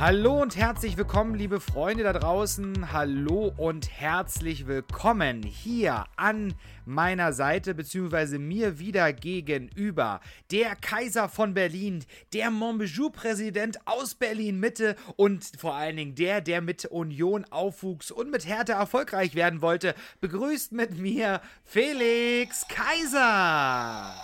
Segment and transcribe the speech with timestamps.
[0.00, 2.90] Hallo und herzlich willkommen, liebe Freunde da draußen.
[2.90, 6.54] Hallo und herzlich willkommen hier an
[6.86, 10.22] meiner Seite, beziehungsweise mir wieder gegenüber.
[10.52, 12.02] Der Kaiser von Berlin,
[12.32, 18.46] der Montbijou-Präsident aus Berlin-Mitte und vor allen Dingen der, der mit Union aufwuchs und mit
[18.46, 19.94] Härte erfolgreich werden wollte.
[20.22, 24.14] Begrüßt mit mir Felix Kaiser.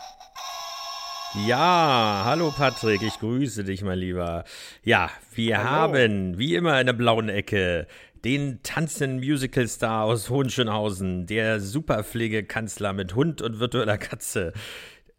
[1.45, 4.45] Ja, hallo Patrick, ich grüße dich, mein Lieber.
[4.83, 5.69] Ja, wir hallo.
[5.69, 7.87] haben, wie immer in der blauen Ecke,
[8.25, 14.55] den tanzenden Musicalstar aus Hohenschönhausen, der Superpflegekanzler mit Hund und virtueller Katze.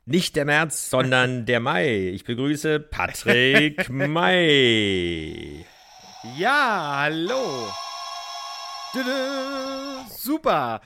[0.06, 2.10] Nicht der März, sondern der Mai.
[2.10, 5.66] Ich begrüße Patrick Mai.
[6.36, 7.70] Ja, hallo.
[10.18, 10.82] Super.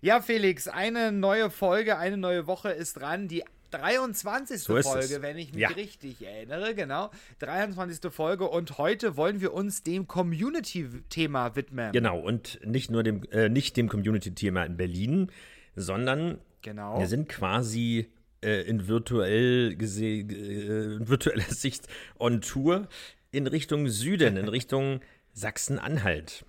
[0.00, 3.26] Ja, Felix, eine neue Folge, eine neue Woche ist dran.
[3.26, 4.62] Die 23.
[4.62, 5.22] So Folge, es.
[5.22, 5.68] wenn ich mich ja.
[5.68, 7.10] richtig erinnere, genau.
[7.40, 8.12] 23.
[8.12, 11.92] Folge und heute wollen wir uns dem Community-Thema widmen.
[11.92, 15.30] Genau, und nicht nur dem, äh, nicht dem Community-Thema in Berlin,
[15.76, 16.98] sondern genau.
[16.98, 18.08] wir sind quasi
[18.42, 21.86] äh, in, virtuell äh, in virtueller Sicht
[22.18, 22.88] on Tour
[23.30, 25.00] in Richtung Süden, in Richtung
[25.34, 26.44] Sachsen-Anhalt.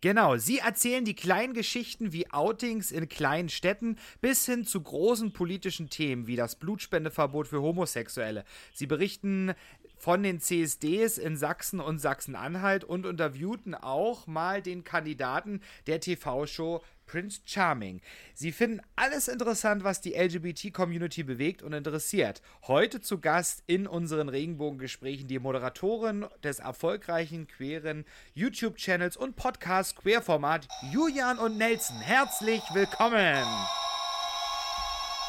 [0.00, 5.32] Genau, sie erzählen die kleinen Geschichten wie Outings in kleinen Städten bis hin zu großen
[5.32, 8.44] politischen Themen wie das Blutspendeverbot für Homosexuelle.
[8.72, 9.54] Sie berichten
[9.96, 16.80] von den CSDs in Sachsen und Sachsen-Anhalt und interviewten auch mal den Kandidaten der TV-Show
[17.08, 18.00] Prince Charming.
[18.34, 22.40] Sie finden alles interessant, was die LGBT-Community bewegt und interessiert.
[22.68, 30.68] Heute zu Gast in unseren Regenbogengesprächen die Moderatorin des erfolgreichen queeren YouTube-Channels und Podcast Queerformat
[30.92, 31.96] Julian und Nelson.
[31.96, 33.44] Herzlich willkommen!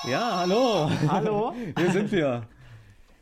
[0.07, 0.91] Ja, hallo.
[1.07, 1.55] Hallo.
[1.77, 2.47] Hier sind wir.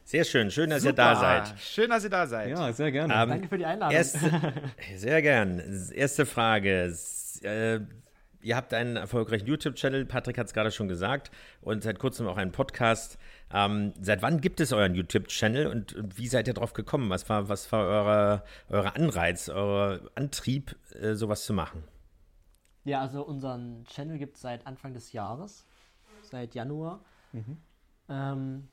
[0.03, 0.91] Sehr schön, schön, dass Super.
[0.91, 1.59] ihr da seid.
[1.59, 2.49] Schön, dass ihr da seid.
[2.49, 3.13] Ja, sehr gerne.
[3.13, 3.93] Ähm, Danke für die Einladung.
[3.93, 4.19] Erste,
[4.95, 5.91] sehr gern.
[5.93, 6.95] Erste Frage.
[7.41, 7.79] Äh,
[8.41, 11.31] ihr habt einen erfolgreichen YouTube-Channel, Patrick hat es gerade schon gesagt,
[11.61, 13.17] und seit kurzem auch einen Podcast.
[13.51, 17.09] Ähm, seit wann gibt es euren YouTube-Channel und, und, wie seid ihr drauf gekommen?
[17.09, 21.83] Was war, was war eure, eure Anreiz, euer Antrieb, äh, sowas zu machen?
[22.83, 25.65] Ja, also unseren Channel gibt es seit Anfang des Jahres,
[26.21, 27.03] seit Januar.
[27.33, 27.57] Mhm.
[28.09, 28.67] Ähm,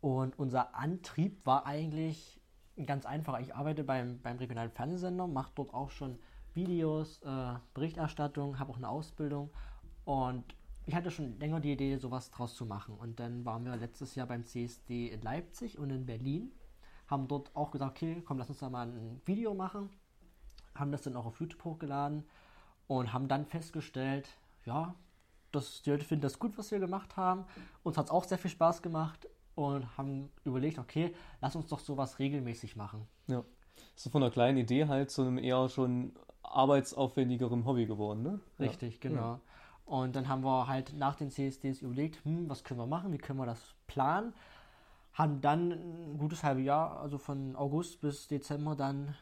[0.00, 2.38] und unser Antrieb war eigentlich
[2.86, 3.40] ganz einfach.
[3.40, 6.18] Ich arbeite beim, beim regionalen Fernsehsender, mache dort auch schon
[6.54, 9.50] Videos, äh, Berichterstattung, habe auch eine Ausbildung
[10.04, 10.44] und
[10.86, 12.94] ich hatte schon länger die Idee, sowas draus zu machen.
[12.96, 16.52] Und dann waren wir letztes Jahr beim CSD in Leipzig und in Berlin,
[17.06, 19.90] haben dort auch gesagt, okay, komm, lass uns da mal ein Video machen,
[20.74, 22.24] haben das dann auch auf YouTube hochgeladen
[22.86, 24.28] und haben dann festgestellt,
[24.64, 24.94] ja,
[25.52, 27.44] dass die Leute finden das gut, was wir gemacht haben.
[27.82, 31.78] Uns hat es auch sehr viel Spaß gemacht und haben überlegt, okay, lass uns doch
[31.78, 33.06] sowas regelmäßig machen.
[33.28, 33.44] Ja.
[33.96, 36.14] So von einer kleinen Idee halt zu einem eher schon
[36.44, 38.40] arbeitsaufwendigerem Hobby geworden, ne?
[38.60, 39.10] Richtig, ja.
[39.10, 39.20] genau.
[39.20, 39.40] Ja.
[39.86, 43.18] Und dann haben wir halt nach den CSDs überlegt, hm, was können wir machen, wie
[43.18, 44.32] können wir das planen.
[45.12, 49.14] Haben dann ein gutes halbes Jahr, also von August bis Dezember, dann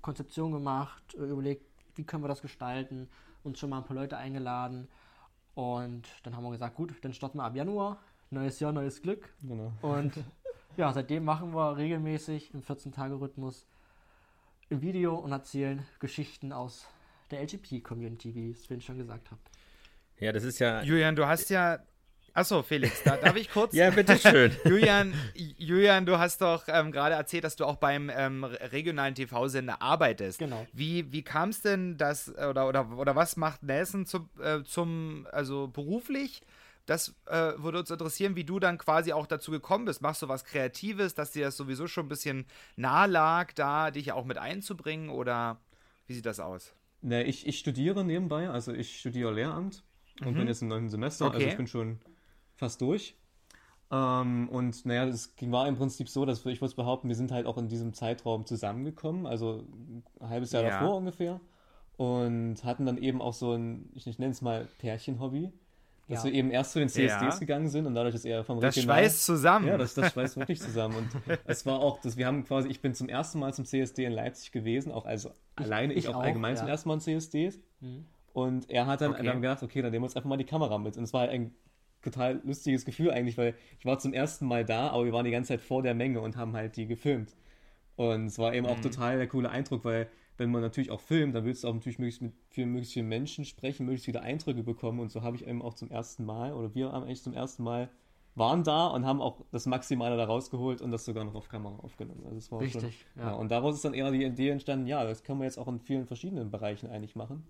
[0.00, 3.08] Konzeption gemacht, äh, überlegt, wie können wir das gestalten,
[3.42, 4.88] uns schon mal ein paar Leute eingeladen.
[5.54, 7.98] Und dann haben wir gesagt, gut, dann starten wir ab Januar.
[8.30, 9.32] Neues Jahr, neues Glück.
[9.42, 9.72] Genau.
[9.82, 10.12] Und
[10.76, 13.66] ja, seitdem machen wir regelmäßig im 14-Tage-Rhythmus
[14.70, 16.86] im Video und erzählen Geschichten aus
[17.30, 19.40] der LGBT-Community, wie ich es vorhin schon gesagt habe.
[20.18, 20.82] Ja, das ist ja.
[20.82, 21.80] Julian, du hast ja.
[22.36, 23.72] Achso, Felix, da, darf ich kurz?
[23.76, 24.50] ja, bitteschön.
[24.64, 29.80] Julian, Julian, du hast doch ähm, gerade erzählt, dass du auch beim ähm, regionalen TV-Sender
[29.80, 30.40] arbeitest.
[30.40, 30.66] Genau.
[30.72, 35.28] Wie, wie kam es denn, dass, oder, oder, oder was macht Nelson zum, äh, zum,
[35.30, 36.42] also beruflich?
[36.86, 40.02] Das äh, würde uns interessieren, wie du dann quasi auch dazu gekommen bist.
[40.02, 42.46] Machst du was Kreatives, dass dir das sowieso schon ein bisschen
[42.76, 45.60] nahe lag, da dich auch mit einzubringen oder
[46.06, 46.74] wie sieht das aus?
[47.00, 49.82] Ne, ich, ich studiere nebenbei, also ich studiere Lehramt
[50.20, 50.38] und mhm.
[50.38, 51.44] bin jetzt im neunten Semester, also okay.
[51.44, 52.00] also ich bin schon
[52.54, 53.16] fast durch.
[53.90, 57.30] Ähm, und naja, es war im Prinzip so, dass wir, ich würde behaupten, wir sind
[57.30, 59.64] halt auch in diesem Zeitraum zusammengekommen, also
[60.20, 60.70] ein halbes Jahr ja.
[60.70, 61.40] davor ungefähr.
[61.96, 65.52] Und hatten dann eben auch so ein, ich nenne es mal Pärchenhobby.
[66.06, 66.30] Dass ja.
[66.30, 67.38] wir eben erst zu den CSDs ja.
[67.38, 69.68] gegangen sind und dadurch, dass er vom Das Regional, schweißt zusammen.
[69.68, 70.96] Ja, das, das schweißt wirklich zusammen.
[70.96, 74.04] Und es war auch, dass wir haben quasi, ich bin zum ersten Mal zum CSD
[74.04, 76.60] in Leipzig gewesen, auch also ich, alleine, ich, ich auch, allgemein ja.
[76.60, 77.58] zum ersten Mal zum CSDs.
[77.80, 78.04] Mhm.
[78.34, 79.24] Und er hat dann, okay.
[79.24, 80.96] dann gedacht, okay, dann nehmen wir uns einfach mal die Kamera mit.
[80.98, 81.54] Und es war halt ein
[82.02, 85.30] total lustiges Gefühl eigentlich, weil ich war zum ersten Mal da, aber wir waren die
[85.30, 87.34] ganze Zeit vor der Menge und haben halt die gefilmt.
[87.96, 88.72] Und es war eben mhm.
[88.72, 91.74] auch total der coole Eindruck, weil wenn man natürlich auch filmt, dann willst du auch
[91.74, 95.00] natürlich möglichst mit vielen, möglichst vielen Menschen sprechen, möglichst viele Eindrücke bekommen.
[95.00, 97.62] Und so habe ich eben auch zum ersten Mal, oder wir haben eigentlich zum ersten
[97.62, 97.88] Mal,
[98.34, 101.78] waren da und haben auch das Maximale da rausgeholt und das sogar noch auf Kamera
[101.78, 102.22] aufgenommen.
[102.24, 103.30] Also das war Richtig, schon, ja.
[103.30, 103.34] ja.
[103.34, 105.78] Und daraus ist dann eher die Idee entstanden, ja, das können wir jetzt auch in
[105.78, 107.44] vielen verschiedenen Bereichen eigentlich machen.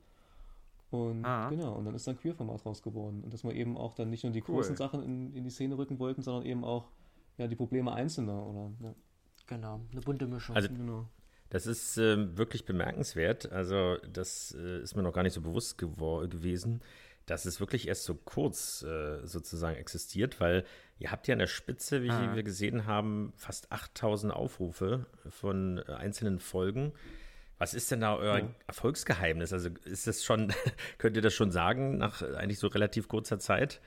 [0.90, 1.48] Und ah.
[1.48, 3.22] genau, und dann ist dann Queer-Format raus geworden.
[3.24, 4.56] Und dass wir eben auch dann nicht nur die cool.
[4.56, 6.90] großen Sachen in, in die Szene rücken wollten, sondern eben auch
[7.38, 8.94] ja, die Probleme Einzelner oder ja.
[9.46, 10.54] Genau, eine bunte Mischung.
[10.54, 11.06] Also, genau.
[11.54, 13.52] Das ist äh, wirklich bemerkenswert.
[13.52, 16.82] Also, das äh, ist mir noch gar nicht so bewusst gewesen,
[17.26, 20.64] dass es wirklich erst so kurz äh, sozusagen existiert, weil
[20.98, 22.34] ihr habt ja an der Spitze, wie ah.
[22.34, 26.92] wir gesehen haben, fast 8000 Aufrufe von äh, einzelnen Folgen.
[27.58, 28.48] Was ist denn da euer ja.
[28.66, 29.52] Erfolgsgeheimnis?
[29.52, 30.52] Also, ist das schon,
[30.98, 33.80] könnt ihr das schon sagen, nach eigentlich so relativ kurzer Zeit?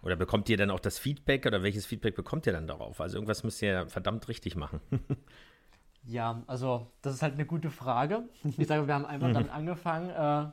[0.00, 3.02] Oder bekommt ihr dann auch das Feedback oder welches Feedback bekommt ihr dann darauf?
[3.02, 4.80] Also irgendwas müsst ihr verdammt richtig machen.
[6.06, 8.28] ja, also das ist halt eine gute Frage.
[8.56, 10.50] Ich sage, wir haben einfach damit angefangen, äh,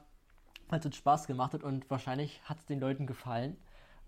[0.70, 3.58] weil es uns Spaß gemacht hat und wahrscheinlich hat es den Leuten gefallen.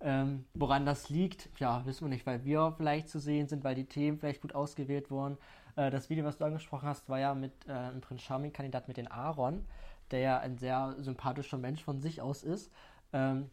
[0.01, 3.75] Ähm, woran das liegt, ja, wissen wir nicht, weil wir vielleicht zu sehen sind, weil
[3.75, 5.37] die Themen vielleicht gut ausgewählt wurden.
[5.75, 8.97] Äh, das Video, was du angesprochen hast, war ja mit äh, einem Prinz Charming-Kandidat mit
[8.97, 9.65] den Aaron,
[10.11, 12.71] der ja ein sehr sympathischer Mensch von sich aus ist.
[13.13, 13.49] Ähm,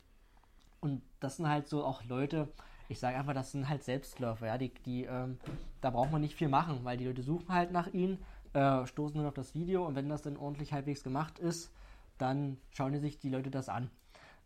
[0.80, 2.48] und das sind halt so auch Leute,
[2.92, 5.38] ich sage einfach, das sind halt Selbstläufer, ja, die, die ähm,
[5.80, 8.18] da braucht man nicht viel machen, weil die Leute suchen halt nach ihnen,
[8.52, 11.72] äh, stoßen nur auf das Video und wenn das dann ordentlich halbwegs gemacht ist,
[12.18, 13.90] dann schauen die sich die Leute das an.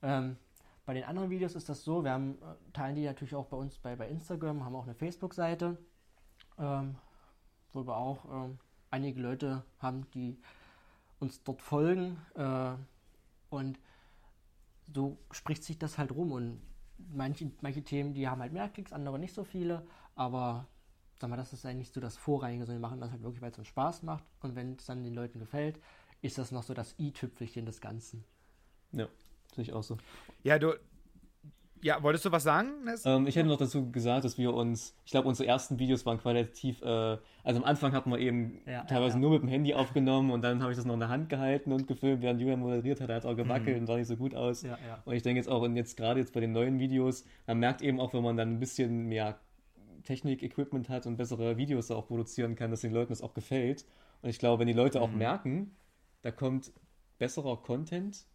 [0.02, 0.36] Ähm,
[0.86, 3.56] bei den anderen Videos ist das so, wir haben, äh, teilen die natürlich auch bei
[3.56, 5.76] uns bei, bei Instagram, haben auch eine Facebook-Seite,
[6.58, 6.96] ähm,
[7.72, 8.58] wo wir auch ähm,
[8.90, 10.38] einige Leute haben, die
[11.18, 12.74] uns dort folgen äh,
[13.50, 13.78] und
[14.94, 16.60] so spricht sich das halt rum und
[16.98, 20.66] manche, manche Themen, die haben halt mehr Klicks, andere nicht so viele, aber
[21.18, 23.50] sag mal, das ist eigentlich so das Vorrangige, sondern wir machen das halt wirklich, weil
[23.50, 25.78] es uns Spaß macht und wenn es dann den Leuten gefällt,
[26.22, 28.24] ist das noch so das i-Tüpfelchen des Ganzen.
[28.92, 29.08] Ja,
[29.54, 29.96] sehe ich auch so.
[30.42, 30.74] Ja, du,
[31.86, 32.72] ja, wolltest du was sagen?
[33.04, 36.18] Ähm, ich hätte noch dazu gesagt, dass wir uns, ich glaube, unsere ersten Videos waren
[36.18, 39.20] qualitativ, äh, also am Anfang hatten wir eben ja, teilweise ja.
[39.20, 41.72] nur mit dem Handy aufgenommen und dann habe ich das noch in der Hand gehalten
[41.72, 43.82] und gefilmt, während Julian moderiert hat, er hat auch gewackelt mhm.
[43.82, 44.62] und sah nicht so gut aus.
[44.62, 47.58] Ja, und ich denke jetzt auch, und jetzt gerade jetzt bei den neuen Videos, man
[47.58, 49.38] merkt eben auch, wenn man dann ein bisschen mehr
[50.02, 53.84] Technik-Equipment hat und bessere Videos auch produzieren kann, dass den Leuten das auch gefällt.
[54.22, 55.04] Und ich glaube, wenn die Leute mhm.
[55.04, 55.76] auch merken,
[56.22, 56.72] da kommt
[57.18, 58.26] besserer Content,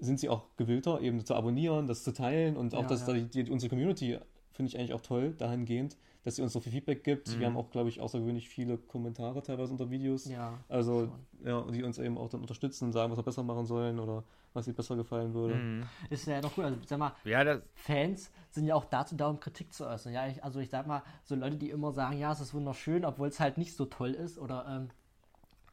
[0.00, 3.14] sind sie auch gewillter, eben zu abonnieren, das zu teilen und auch, ja, dass ja.
[3.14, 4.18] Die, die, unsere Community
[4.52, 7.28] finde ich eigentlich auch toll dahingehend, dass sie uns so viel Feedback gibt.
[7.28, 7.40] Mhm.
[7.40, 10.28] Wir haben auch, glaube ich, außergewöhnlich viele Kommentare teilweise unter Videos.
[10.28, 10.58] Ja.
[10.68, 11.46] Also, schon.
[11.46, 14.24] ja, die uns eben auch dann unterstützen und sagen, was wir besser machen sollen oder
[14.52, 15.54] was ihnen besser gefallen würde.
[15.54, 15.82] Mhm.
[16.10, 16.64] Ist ja doch gut.
[16.64, 20.12] Also, sag mal, ja, Fans sind ja auch dazu da, um Kritik zu äußern.
[20.12, 23.04] Ja, ich, also ich sag mal, so Leute, die immer sagen, ja, es ist wunderschön,
[23.04, 24.88] obwohl es halt nicht so toll ist oder ähm,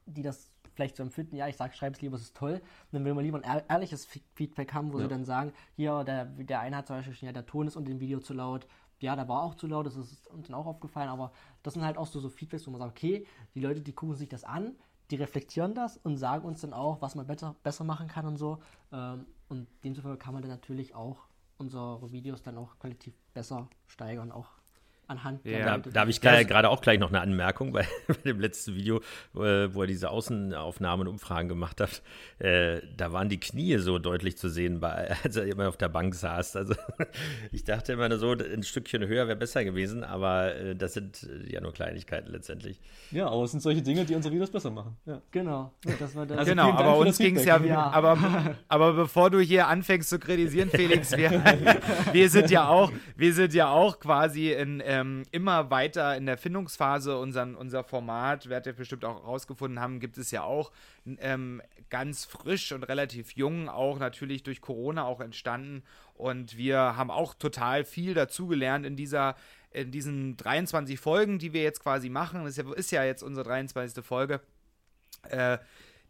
[0.05, 2.53] die das vielleicht so empfinden, ja, ich sage, schreib es lieber, es ist toll.
[2.53, 4.05] Und dann will man lieber ein ehrliches
[4.35, 5.03] Feedback haben, wo ja.
[5.03, 7.75] sie dann sagen, hier, der, der eine hat zum Beispiel schon, ja, der Ton ist
[7.75, 8.67] unter dem Video zu laut.
[8.99, 11.83] Ja, der war auch zu laut, das ist uns dann auch aufgefallen, aber das sind
[11.83, 14.43] halt auch so, so Feedbacks, wo man sagt, okay, die Leute, die gucken sich das
[14.43, 14.75] an,
[15.11, 18.37] die reflektieren das und sagen uns dann auch, was man besser, besser machen kann und
[18.37, 18.59] so.
[18.91, 21.27] Ähm, und demzufolge kann man dann natürlich auch
[21.57, 24.49] unsere Videos dann auch qualitativ besser steigern, auch
[25.07, 25.77] anhand ja.
[25.77, 29.01] Da, da habe ich gerade auch gleich noch eine Anmerkung bei, bei dem letzten Video,
[29.33, 32.01] wo, wo, er diese Außenaufnahmen und Umfragen gemacht hat.
[32.39, 35.89] Äh, da waren die Knie so deutlich zu sehen, bei, als er immer auf der
[35.89, 36.55] Bank saß.
[36.55, 36.75] Also
[37.51, 41.51] ich dachte immer so, ein Stückchen höher wäre besser gewesen, aber äh, das sind äh,
[41.51, 42.79] ja nur Kleinigkeiten letztendlich.
[43.11, 44.97] Ja, aber es sind solche Dinge, die unsere Videos besser machen.
[45.05, 45.21] Ja.
[45.31, 45.73] Genau.
[45.85, 49.39] Ja, das war also genau, aber uns ging es ja, ja, Aber, aber bevor du
[49.39, 51.31] hier anfängst zu kritisieren, Felix, wir,
[52.11, 56.37] wir sind ja auch, wir sind ja auch quasi in ähm, immer weiter in der
[56.37, 57.17] Findungsphase.
[57.17, 60.71] Unseren, unser Format, werdet ihr bestimmt auch rausgefunden haben, gibt es ja auch
[61.19, 65.83] ähm, ganz frisch und relativ jung, auch natürlich durch Corona auch entstanden.
[66.13, 69.35] Und wir haben auch total viel dazugelernt in dieser
[69.71, 72.43] in diesen 23 Folgen, die wir jetzt quasi machen.
[72.43, 74.05] Das ist ja, ist ja jetzt unsere 23.
[74.05, 74.39] Folge.
[75.29, 75.57] Äh,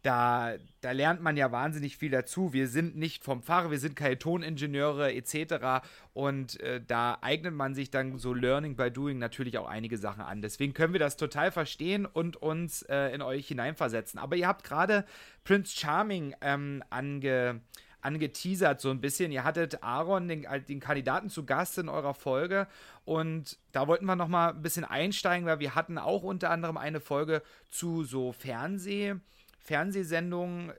[0.04, 2.52] da, da lernt man ja wahnsinnig viel dazu.
[2.52, 5.86] Wir sind nicht vom Fach, wir sind keine Toningenieure etc.
[6.14, 10.22] Und äh, da eignet man sich dann so Learning by Doing natürlich auch einige Sachen
[10.22, 10.42] an.
[10.42, 14.20] Deswegen können wir das total verstehen und uns äh, in euch hineinversetzen.
[14.20, 15.06] Aber ihr habt gerade
[15.46, 17.62] Prince Charming ähm, ange,
[18.02, 19.32] angeteasert so ein bisschen.
[19.32, 22.68] Ihr hattet Aaron, den, den Kandidaten, zu Gast in eurer Folge.
[23.06, 27.00] Und da wollten wir nochmal ein bisschen einsteigen, weil wir hatten auch unter anderem eine
[27.00, 29.18] Folge zu so Fernseh-
[29.64, 30.74] Fernsehsendungen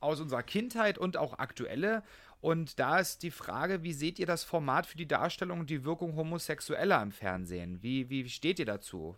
[0.00, 2.02] aus unserer Kindheit und auch aktuelle.
[2.40, 5.84] Und da ist die Frage, wie seht ihr das Format für die Darstellung und die
[5.84, 7.82] Wirkung Homosexueller im Fernsehen?
[7.82, 9.16] Wie, wie steht ihr dazu?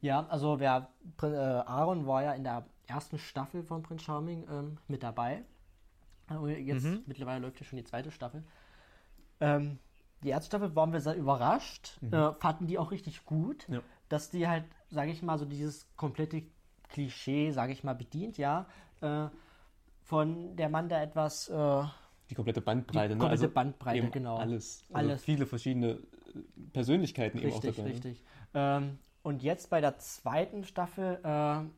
[0.00, 0.88] Ja, also wer,
[1.22, 5.44] äh, Aaron war ja in der ersten Staffel von Prince Charming ähm, mit dabei.
[6.30, 7.02] Äh, jetzt mhm.
[7.06, 8.44] mittlerweile läuft ja schon die zweite Staffel.
[9.40, 9.78] Ähm,
[10.22, 12.12] die erste Staffel waren wir sehr überrascht, mhm.
[12.12, 13.80] äh, fanden die auch richtig gut, ja.
[14.08, 16.44] dass die halt, sage ich mal, so dieses komplette
[16.92, 18.66] Klischee, sage ich mal, bedient, ja,
[19.00, 19.26] äh,
[20.02, 21.84] von der Mann, der etwas äh,
[22.32, 23.20] die komplette Bandbreite, die ne?
[23.20, 24.36] komplette also Bandbreite, genau.
[24.36, 24.84] Alles.
[24.90, 25.22] Also alles.
[25.22, 25.98] Viele verschiedene äh,
[26.72, 27.90] Persönlichkeiten richtig, eben auch dabei.
[27.90, 28.24] Richtig, richtig.
[28.54, 31.68] Ähm, und jetzt bei der zweiten Staffel, äh,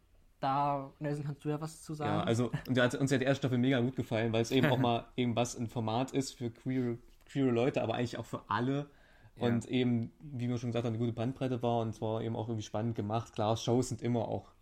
[0.40, 2.18] da, Nelson, kannst du ja was zu sagen?
[2.18, 4.68] Ja, also uns hat, uns hat die erste Staffel mega gut gefallen, weil es eben
[4.68, 8.42] auch mal eben was ein Format ist für queer, queere Leute, aber eigentlich auch für
[8.48, 8.88] alle.
[9.36, 9.48] Ja.
[9.48, 12.48] Und eben, wie wir schon gesagt haben, eine gute Bandbreite war und zwar eben auch
[12.48, 13.32] irgendwie spannend gemacht.
[13.32, 14.53] Klar, Shows sind immer auch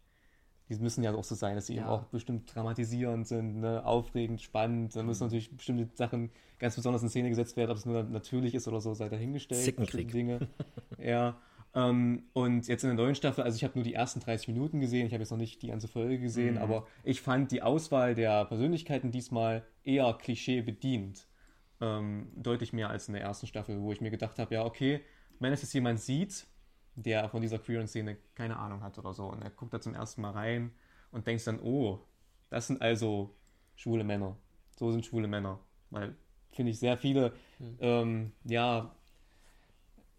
[0.69, 1.83] die müssen ja auch so sein, dass sie ja.
[1.83, 3.85] eben auch bestimmt dramatisierend sind, ne?
[3.85, 4.95] aufregend, spannend.
[4.97, 5.27] Da müssen mhm.
[5.29, 8.81] natürlich bestimmte Sachen ganz besonders in Szene gesetzt werden, ob es nur natürlich ist oder
[8.81, 9.63] so, sei dahingestellt.
[9.63, 10.13] Zickenkrieg.
[10.13, 10.49] Dinge.
[10.99, 11.37] ja.
[11.75, 14.81] Ähm, und jetzt in der neuen Staffel, also ich habe nur die ersten 30 Minuten
[14.81, 16.61] gesehen, ich habe jetzt noch nicht die ganze Folge gesehen, mhm.
[16.61, 21.27] aber ich fand die Auswahl der Persönlichkeiten diesmal eher Klischee bedient.
[21.81, 25.01] Ähm, deutlich mehr als in der ersten Staffel, wo ich mir gedacht habe, ja, okay,
[25.41, 26.47] wenn es jetzt jemand sieht,
[26.95, 29.27] der von dieser queeren Szene keine Ahnung hat oder so.
[29.27, 30.73] Und er guckt da zum ersten Mal rein
[31.11, 32.01] und denkt dann, oh,
[32.51, 33.35] das sind also
[33.77, 34.37] schwule Männer.
[34.77, 35.59] So sind schwule Männer.
[35.91, 36.17] Weil,
[36.53, 37.77] finde ich, sehr viele, mhm.
[37.81, 38.95] ähm, ja,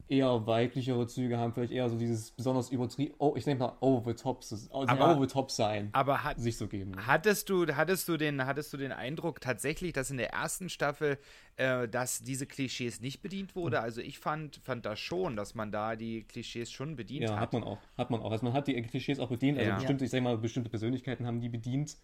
[0.07, 4.11] eher weiblichere Züge haben, vielleicht eher so dieses besonders übertrieben, oh, ich nenne mal over
[4.11, 6.93] the top, aber, over the top sein, aber hat, sich so geben.
[7.05, 11.17] Hattest du, hattest du den, hattest du den Eindruck tatsächlich, dass in der ersten Staffel,
[11.57, 13.77] äh, dass diese Klischees nicht bedient wurde?
[13.77, 13.83] Mhm.
[13.83, 17.35] Also ich fand, fand das schon, dass man da die Klischees schon bedient ja, hat.
[17.35, 18.31] Ja, hat man auch, hat man auch.
[18.31, 19.75] Also man hat die Klischees auch bedient, also ja.
[19.75, 21.97] bestimmte, ich sag mal, bestimmte Persönlichkeiten haben die bedient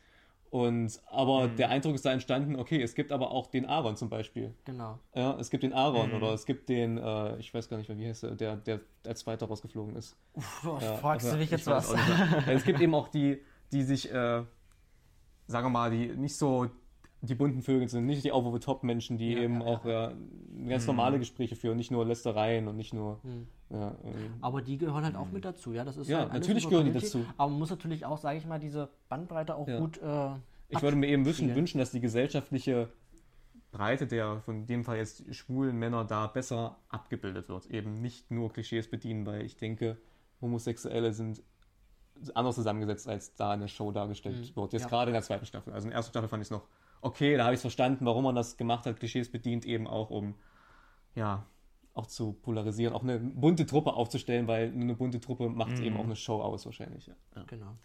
[0.50, 1.56] und aber mhm.
[1.58, 4.56] der Eindruck ist da entstanden, okay, es gibt aber auch den Aaron zum Beispiel.
[4.66, 5.00] Genau.
[5.14, 6.16] Ja, es gibt den Aaron mhm.
[6.16, 8.80] oder es gibt den, äh, ich weiß gar nicht mehr, wie heißt der, der, der
[9.06, 10.18] als Zweiter rausgeflogen ist.
[10.34, 11.94] Uff, ja, fragst du mich jetzt was?
[12.48, 13.42] es gibt eben auch die,
[13.72, 14.44] die sich, äh,
[15.48, 16.68] sagen wir mal, die nicht so
[17.22, 20.14] die bunten Vögel sind, nicht die Over-the-Top-Menschen, die ja, eben ja, auch ja.
[20.68, 21.22] ganz normale mhm.
[21.22, 23.20] Gespräche führen, nicht nur Lästereien und nicht nur.
[23.24, 23.48] Mhm.
[23.72, 23.96] Ja,
[24.42, 25.84] aber die gehören halt auch mit dazu, ja.
[25.84, 27.26] Das ist ja, halt natürlich gehören die dazu.
[27.38, 30.02] Aber man muss natürlich auch, sage ich mal, diese Bandbreite auch gut.
[30.02, 30.30] Äh,
[30.70, 32.90] ich würde mir eben wünschen, wünschen, dass die gesellschaftliche
[33.72, 37.68] Breite der, von dem Fall jetzt schwulen Männer da besser abgebildet wird.
[37.68, 39.98] Eben nicht nur Klischees bedienen, weil ich denke,
[40.42, 41.44] Homosexuelle sind
[42.34, 44.56] anders zusammengesetzt, als da in der Show dargestellt mhm.
[44.56, 44.74] wird.
[44.74, 45.74] Jetzt gerade in der zweiten Staffel.
[45.74, 46.68] Also in der ersten Staffel fand ich es noch
[47.02, 50.10] okay, da habe ich es verstanden, warum man das gemacht hat, Klischees bedient, eben auch
[50.10, 50.36] um,
[51.16, 51.46] ja,
[51.94, 55.84] auch zu polarisieren, auch eine bunte Truppe aufzustellen, weil eine bunte Truppe macht mhm.
[55.84, 57.08] eben auch eine Show aus wahrscheinlich.
[57.08, 57.44] Ja.
[57.48, 57.78] Genau.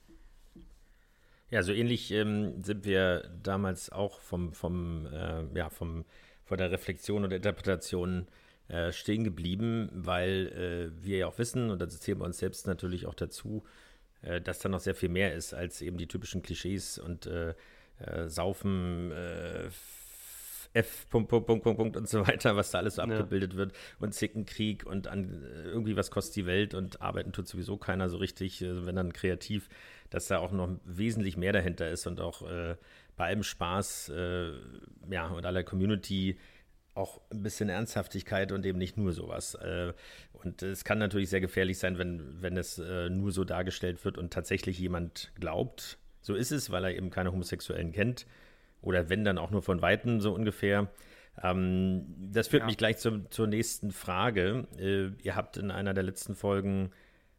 [1.51, 6.05] Ja, so ähnlich ähm, sind wir damals auch vom, vom, äh, ja, vom,
[6.45, 8.27] von der Reflexion und Interpretation
[8.69, 12.67] äh, stehen geblieben, weil äh, wir ja auch wissen, und das zählen wir uns selbst
[12.67, 13.63] natürlich auch dazu,
[14.23, 17.29] äh, dass da noch sehr viel mehr ist als eben die typischen Klischees und
[17.99, 19.69] äh, Saufen, äh,
[20.75, 23.09] F, Punkt, Punkt, Punkt, Punkt, Punkt und so weiter, was da alles so ja.
[23.09, 27.47] abgebildet wird und Zickenkrieg und an, äh, irgendwie was kostet die Welt und arbeiten tut
[27.47, 29.69] sowieso keiner so richtig, äh, wenn dann kreativ,
[30.11, 32.77] dass da auch noch wesentlich mehr dahinter ist und auch äh,
[33.17, 34.51] bei allem Spaß, äh,
[35.09, 36.39] ja, und aller Community
[36.95, 39.55] auch ein bisschen Ernsthaftigkeit und eben nicht nur sowas.
[39.55, 39.93] Äh,
[40.33, 44.33] und es kann natürlich sehr gefährlich sein, wenn, wenn es nur so dargestellt wird und
[44.33, 48.27] tatsächlich jemand glaubt, so ist es, weil er eben keine Homosexuellen kennt.
[48.81, 50.89] Oder wenn dann auch nur von Weitem so ungefähr.
[51.43, 52.67] Ähm, das führt ja.
[52.67, 54.67] mich gleich zum, zur nächsten Frage.
[54.79, 56.91] Äh, ihr habt in einer der letzten Folgen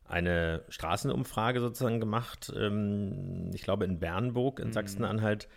[0.07, 4.73] eine Straßenumfrage sozusagen gemacht, ähm, ich glaube in Bernburg in mhm.
[4.73, 5.47] Sachsen-Anhalt,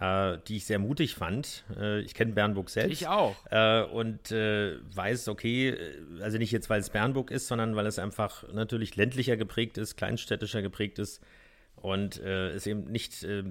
[0.00, 1.62] äh, die ich sehr mutig fand.
[1.78, 3.00] Äh, ich kenne Bernburg selbst.
[3.00, 3.36] Ich auch.
[3.52, 5.76] Äh, und weiß, okay,
[6.20, 9.94] also nicht jetzt, weil es Bernburg ist, sondern weil es einfach natürlich ländlicher geprägt ist,
[9.94, 11.22] kleinstädtischer geprägt ist
[11.82, 13.42] und äh, ist eben nicht äh,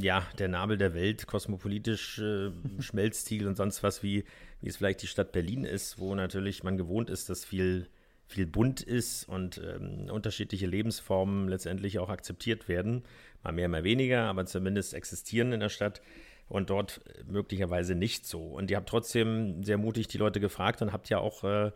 [0.00, 4.24] ja der Nabel der Welt, kosmopolitisch äh, Schmelztiegel und sonst was, wie,
[4.60, 7.86] wie es vielleicht die Stadt Berlin ist, wo natürlich man gewohnt ist, dass viel,
[8.26, 13.04] viel bunt ist und ähm, unterschiedliche Lebensformen letztendlich auch akzeptiert werden.
[13.44, 16.02] Mal mehr, mal weniger, aber zumindest existieren in der Stadt
[16.48, 18.42] und dort möglicherweise nicht so.
[18.42, 21.70] Und ihr habt trotzdem sehr mutig die Leute gefragt und habt ja auch äh,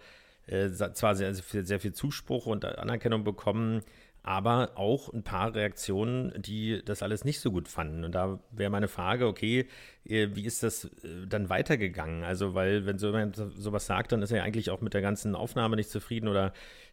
[0.49, 3.83] äh zwar sehr, sehr viel Zuspruch und Anerkennung bekommen,
[4.25, 8.05] aber auch ein paar Reaktionen, die das alles nicht so gut fanden.
[8.05, 9.67] Und da wäre meine Frage, okay,
[10.05, 12.23] äh, wie ist das äh, dann weitergegangen?
[12.23, 15.03] Also, weil wenn so jemand sowas sagt, dann ist er ja eigentlich auch mit der
[15.03, 16.53] ganzen Aufnahme nicht zufrieden oder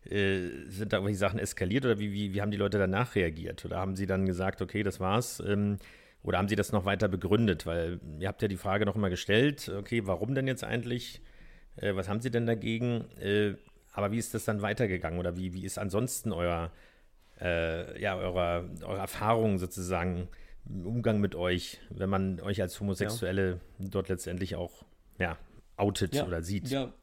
[0.09, 3.63] äh, sind da irgendwelche Sachen eskaliert oder wie, wie, wie haben die Leute danach reagiert?
[3.63, 5.39] Oder haben sie dann gesagt, okay, das war's?
[5.45, 5.77] Ähm,
[6.24, 7.67] oder haben sie das noch weiter begründet?
[7.67, 11.21] Weil ihr habt ja die Frage noch mal gestellt, okay, warum denn jetzt eigentlich?
[11.75, 13.05] Äh, was haben sie denn dagegen?
[13.19, 13.53] Äh,
[13.93, 15.19] aber wie ist das dann weitergegangen?
[15.19, 16.71] Oder wie, wie ist ansonsten euer
[17.41, 20.27] äh, ja, eurer, eurer Erfahrungen sozusagen
[20.67, 23.88] im Umgang mit euch, wenn man euch als Homosexuelle ja.
[23.89, 24.86] dort letztendlich auch
[25.17, 25.38] ja,
[25.77, 26.69] outet ja, oder sieht?
[26.69, 26.93] Ja,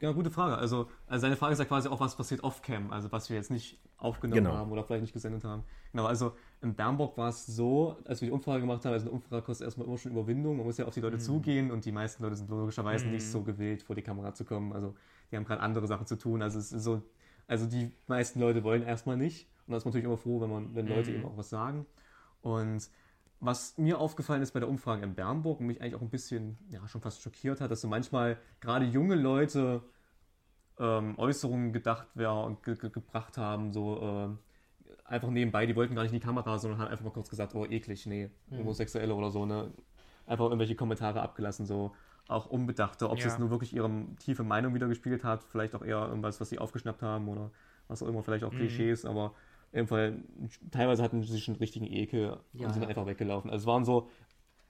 [0.00, 0.58] ja, gute Frage.
[0.58, 3.50] Also, also seine Frage ist ja quasi auch, was passiert off-cam, also was wir jetzt
[3.50, 4.56] nicht aufgenommen genau.
[4.56, 5.64] haben oder vielleicht nicht gesendet haben.
[5.92, 9.14] Genau, also in Bernburg war es so, als wir die Umfrage gemacht haben, also eine
[9.14, 11.20] Umfrage kostet erstmal immer schon Überwindung, man muss ja auf die Leute mhm.
[11.20, 13.12] zugehen und die meisten Leute sind logischerweise mhm.
[13.12, 14.72] nicht so gewillt, vor die Kamera zu kommen.
[14.72, 14.94] Also
[15.30, 16.42] die haben gerade andere Sachen zu tun.
[16.42, 17.02] Also es ist so,
[17.46, 19.48] also die meisten Leute wollen erstmal nicht.
[19.72, 21.16] Und da ist man natürlich immer froh, wenn man, wenn Leute mhm.
[21.16, 21.86] eben auch was sagen.
[22.42, 22.90] Und
[23.40, 26.58] was mir aufgefallen ist bei der Umfrage in Bernburg und mich eigentlich auch ein bisschen,
[26.68, 29.82] ja, schon fast schockiert hat, dass so manchmal gerade junge Leute
[30.78, 34.28] ähm, Äußerungen gedacht ja, und ge ge gebracht haben, so äh,
[35.04, 37.54] einfach nebenbei, die wollten gar nicht in die Kamera, sondern haben einfach mal kurz gesagt,
[37.54, 38.58] oh, eklig, nee, mhm.
[38.58, 39.72] Homosexuelle oder so, ne?
[40.26, 41.92] Einfach irgendwelche Kommentare abgelassen, so
[42.28, 43.26] auch unbedachte, ob ja.
[43.26, 47.02] es nur wirklich ihre tiefe Meinung wiedergespielt hat, vielleicht auch eher irgendwas, was sie aufgeschnappt
[47.02, 47.50] haben oder
[47.88, 48.58] was auch immer, vielleicht auch mhm.
[48.58, 49.34] Klischees, aber
[49.72, 50.22] im Fall,
[50.70, 52.88] teilweise hatten sie schon richtigen Ekel ja, und sind ja.
[52.88, 53.50] einfach weggelaufen.
[53.50, 54.08] Also es waren so,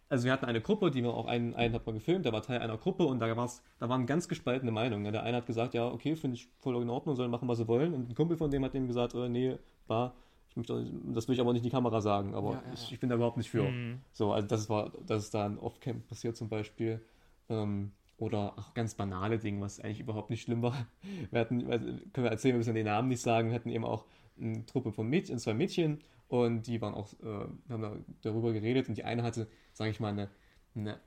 [0.09, 2.43] also wir hatten eine Gruppe, die wir auch einen, einen hat man gefilmt, der war
[2.43, 5.11] Teil einer Gruppe und da war's, da waren ganz gespaltene Meinungen.
[5.13, 7.67] Der eine hat gesagt, ja, okay, finde ich voll in Ordnung, sollen machen, was sie
[7.67, 7.95] wollen.
[7.95, 9.57] Und ein Kumpel von dem hat dem gesagt, äh, nee,
[9.87, 10.15] war,
[10.51, 13.01] ich möchte, das will ich aber nicht in die Kamera sagen, aber ja, ich, ich,
[13.01, 13.65] bin da überhaupt nicht für.
[13.65, 14.01] Mhm.
[14.13, 17.01] So, also das war, das ist da ein Off-Camp passiert zum Beispiel.
[17.49, 20.87] Ähm, oder auch ganz banale Dinge, was eigentlich überhaupt nicht schlimm war.
[21.31, 24.05] Wir hatten, können wir erzählen, wir müssen den Namen nicht sagen, wir hatten eben auch
[24.41, 28.89] eine Truppe von Mädchen, zwei Mädchen und die waren auch, äh, haben da darüber geredet
[28.89, 30.31] und die eine hatte, sage ich mal, eine,
[30.75, 30.99] eine,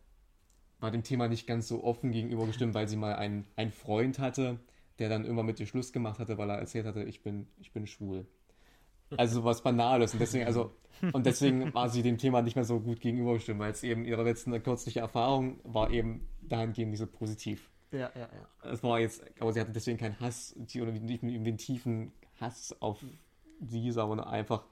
[0.80, 4.20] war dem Thema nicht ganz so offen gegenüber gestimmt, weil sie mal einen, einen Freund
[4.20, 4.60] hatte,
[5.00, 7.74] der dann immer mit ihr Schluss gemacht hatte, weil er erzählt hatte, ich bin, ich
[7.74, 8.26] bin schwul.
[9.18, 10.14] Also was Banales.
[10.14, 10.76] Und deswegen, also,
[11.14, 14.24] und deswegen war sie dem Thema nicht mehr so gut gegenübergestimmt, weil es eben ihre
[14.24, 17.70] letzte kürzliche Erfahrung war eben dahingehend nicht so positiv.
[17.92, 18.70] Ja, ja, ja.
[18.72, 23.04] Es war jetzt, aber sie hatte deswegen keinen Hass oder nicht den tiefen Hass auf
[23.62, 24.66] sie, sondern einfach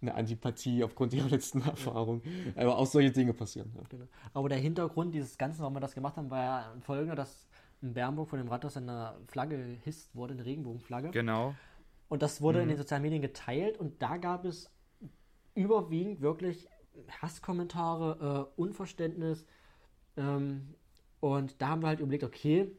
[0.00, 2.22] eine Antipathie aufgrund ihrer letzten Erfahrung.
[2.56, 3.72] Aber auch solche Dinge passieren.
[3.74, 3.82] Ja.
[3.88, 4.04] Genau.
[4.32, 7.48] Aber der Hintergrund dieses Ganzen, warum wir das gemacht haben, war ja folgender, dass
[7.82, 11.10] in Bernburg von dem Rathaus eine Flagge hisst wurde, eine Regenbogenflagge.
[11.10, 11.54] Genau.
[12.08, 12.62] Und das wurde mhm.
[12.64, 14.70] in den sozialen Medien geteilt und da gab es
[15.54, 16.68] überwiegend wirklich
[17.22, 19.46] Hasskommentare, äh, Unverständnis.
[20.16, 20.74] Ähm,
[21.20, 22.72] und da haben wir halt überlegt, okay,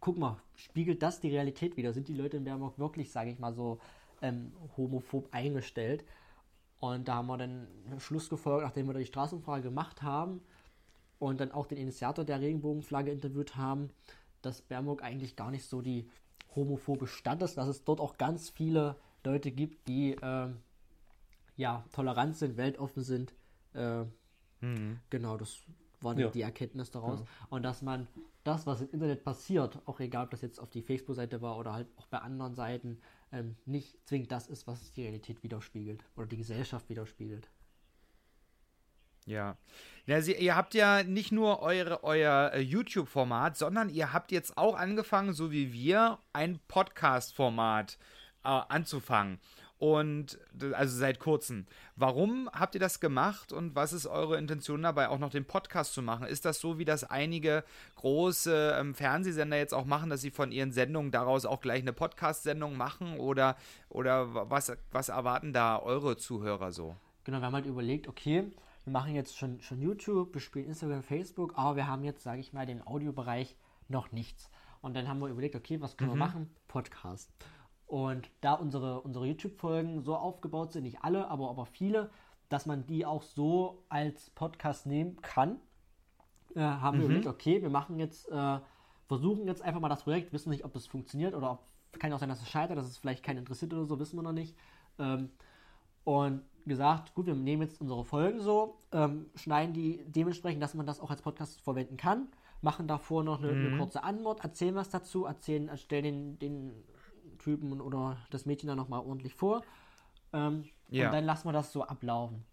[0.00, 1.92] guck mal, spiegelt das die Realität wieder?
[1.92, 3.78] Sind die Leute in Bernburg wirklich, sage ich mal so,
[4.22, 6.04] ähm, homophob eingestellt?
[6.78, 10.40] Und da haben wir dann Schluss gefolgt, nachdem wir die Straßenfrage gemacht haben
[11.18, 13.90] und dann auch den Initiator der Regenbogenflagge interviewt haben,
[14.42, 16.08] dass Bernburg eigentlich gar nicht so die
[16.54, 20.48] homophobe Stadt ist, dass es dort auch ganz viele Leute gibt, die äh,
[21.56, 23.34] ja tolerant sind, weltoffen sind.
[23.74, 24.04] Äh,
[24.60, 25.00] mhm.
[25.10, 25.58] Genau, das
[26.00, 26.28] war ja.
[26.28, 27.20] die Erkenntnis daraus.
[27.20, 27.26] Ja.
[27.50, 28.06] Und dass man
[28.46, 31.72] das, was im Internet passiert, auch egal, ob das jetzt auf die Facebook-Seite war oder
[31.72, 33.00] halt auch bei anderen Seiten,
[33.32, 37.50] ähm, nicht zwingend das ist, was die Realität widerspiegelt oder die Gesellschaft widerspiegelt.
[39.26, 39.56] Ja.
[40.06, 44.56] ja Sie, ihr habt ja nicht nur eure, euer äh, YouTube-Format, sondern ihr habt jetzt
[44.56, 47.98] auch angefangen, so wie wir, ein Podcast-Format
[48.44, 49.40] äh, anzufangen.
[49.78, 50.38] Und
[50.72, 51.66] also seit kurzem.
[51.96, 55.92] Warum habt ihr das gemacht und was ist eure Intention dabei, auch noch den Podcast
[55.92, 56.26] zu machen?
[56.26, 57.62] Ist das so, wie das einige
[57.96, 61.92] große ähm, Fernsehsender jetzt auch machen, dass sie von ihren Sendungen daraus auch gleich eine
[61.92, 63.18] Podcast-Sendung machen?
[63.18, 63.56] Oder,
[63.90, 66.96] oder was, was erwarten da eure Zuhörer so?
[67.24, 68.50] Genau, wir haben halt überlegt, okay,
[68.84, 72.40] wir machen jetzt schon, schon YouTube, wir spielen Instagram, Facebook, aber wir haben jetzt, sage
[72.40, 73.56] ich mal, den Audiobereich
[73.88, 74.48] noch nichts.
[74.80, 76.14] Und dann haben wir überlegt, okay, was können mhm.
[76.14, 76.50] wir machen?
[76.68, 77.30] Podcast.
[77.86, 82.10] Und da unsere, unsere YouTube-Folgen so aufgebaut sind, nicht alle, aber, aber viele,
[82.48, 85.60] dass man die auch so als Podcast nehmen kann,
[86.54, 87.00] äh, haben mhm.
[87.00, 88.58] wir überlegt, okay, wir machen jetzt, äh,
[89.06, 91.60] versuchen jetzt einfach mal das Projekt, wissen nicht, ob das funktioniert oder ob,
[92.00, 94.22] kann auch sein, dass es scheitert, dass es vielleicht keinen interessiert oder so, wissen wir
[94.22, 94.56] noch nicht.
[94.98, 95.30] Ähm,
[96.04, 100.86] und gesagt, gut, wir nehmen jetzt unsere Folgen so, ähm, schneiden die dementsprechend, dass man
[100.86, 102.28] das auch als Podcast verwenden kann,
[102.60, 103.66] machen davor noch eine, mhm.
[103.66, 106.84] eine kurze Antwort, erzählen was dazu, erzählen, stellen den, den
[107.38, 109.62] Typen oder das Mädchen dann nochmal ordentlich vor.
[110.32, 111.06] Ähm, ja.
[111.06, 112.44] Und dann lassen wir das so ablaufen.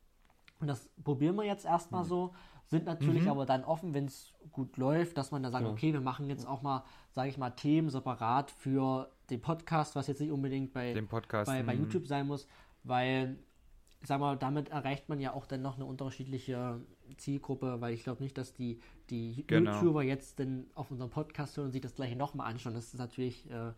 [0.59, 2.07] Und das probieren wir jetzt erstmal mhm.
[2.07, 2.33] so.
[2.67, 3.29] Sind natürlich mhm.
[3.29, 5.71] aber dann offen, wenn es gut läuft, dass man dann sagt, ja.
[5.71, 10.07] okay, wir machen jetzt auch mal, sage ich mal, Themen separat für den Podcast, was
[10.07, 11.81] jetzt nicht unbedingt bei, Podcast, bei, bei mhm.
[11.81, 12.47] YouTube sein muss,
[12.83, 13.37] weil,
[14.03, 16.79] sag mal, damit erreicht man ja auch dann noch eine unterschiedliche
[17.17, 19.73] Zielgruppe, weil ich glaube nicht, dass die, die genau.
[19.73, 22.73] YouTuber jetzt denn auf unserem Podcast hören und sich das gleiche nochmal anschauen.
[22.73, 23.73] Das ist natürlich äh,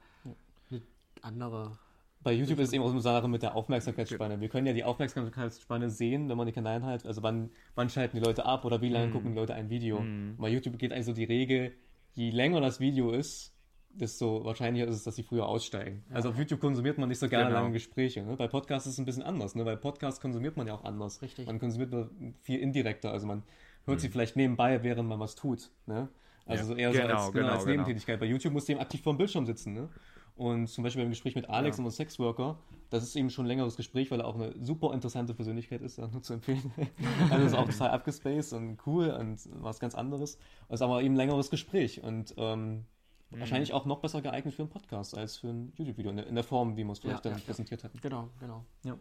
[1.24, 1.78] andere.
[2.24, 4.42] Bei YouTube ist es eben auch so eine Sache mit der Aufmerksamkeitsspanne.
[4.42, 7.06] Wir können ja die Aufmerksamkeitsspanne sehen, wenn man die Kanäle hat.
[7.06, 9.12] Also wann, wann schalten die Leute ab oder wie lange mm.
[9.12, 10.00] gucken die Leute ein Video.
[10.00, 10.38] Mm.
[10.40, 11.74] Bei YouTube geht eigentlich so die Regel,
[12.16, 13.54] je länger das Video ist,
[13.90, 16.04] desto wahrscheinlicher ist es, dass sie früher aussteigen.
[16.10, 16.16] Ja.
[16.16, 17.60] Also auf YouTube konsumiert man nicht so gerne genau.
[17.60, 18.24] lange Gespräche.
[18.24, 18.36] Ne?
[18.36, 19.56] Bei Podcasts ist es ein bisschen anders.
[19.56, 19.64] Ne?
[19.64, 21.22] Bei Podcasts konsumiert man ja auch anders.
[21.22, 21.46] Richtig.
[21.46, 22.10] Man konsumiert nur
[22.42, 23.12] viel indirekter.
[23.12, 23.44] Also man
[23.86, 24.02] hört mhm.
[24.02, 25.70] sie vielleicht nebenbei, während man was tut.
[25.86, 26.10] Ne?
[26.46, 26.68] Also ja.
[26.68, 27.72] so eher genau, so als, genau, genau, als genau.
[27.72, 28.20] Nebentätigkeit.
[28.20, 29.74] Bei YouTube muss du eben aktiv vor dem Bildschirm sitzen.
[29.74, 29.90] Ne?
[30.36, 31.84] Und zum Beispiel beim Gespräch mit Alex, ja.
[31.84, 32.58] unserem Sexworker,
[32.90, 35.98] das ist eben schon ein längeres Gespräch, weil er auch eine super interessante Persönlichkeit ist,
[35.98, 36.72] nur zu empfehlen.
[37.30, 40.38] also ist auch total abgespaced und cool und was ganz anderes.
[40.68, 42.86] Es ist aber eben ein längeres Gespräch und ähm,
[43.30, 43.40] mhm.
[43.40, 46.44] wahrscheinlich auch noch besser geeignet für einen Podcast als für ein YouTube-Video, in, in, der
[46.44, 48.00] Form, wie wir es vielleicht ja, dann ja, präsentiert hatten.
[48.02, 48.66] Genau, genau.
[48.84, 48.98] Ja.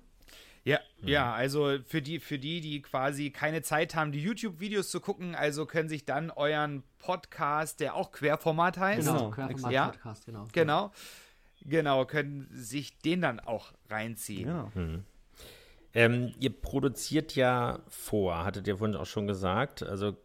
[0.67, 1.09] Ja, mhm.
[1.09, 5.35] ja, also für die, für die, die quasi keine Zeit haben, die YouTube-Videos zu gucken,
[5.35, 9.07] also können sich dann euren Podcast, der auch Querformat heißt.
[9.07, 10.47] Genau, Querformat-Podcast, genau.
[10.53, 10.91] Genau.
[11.65, 14.49] Genau, können sich den dann auch reinziehen.
[14.49, 14.73] Ja.
[14.75, 15.05] Mhm.
[15.95, 19.83] Ähm, ihr produziert ja vor, hattet ihr vorhin auch schon gesagt.
[19.83, 20.17] Also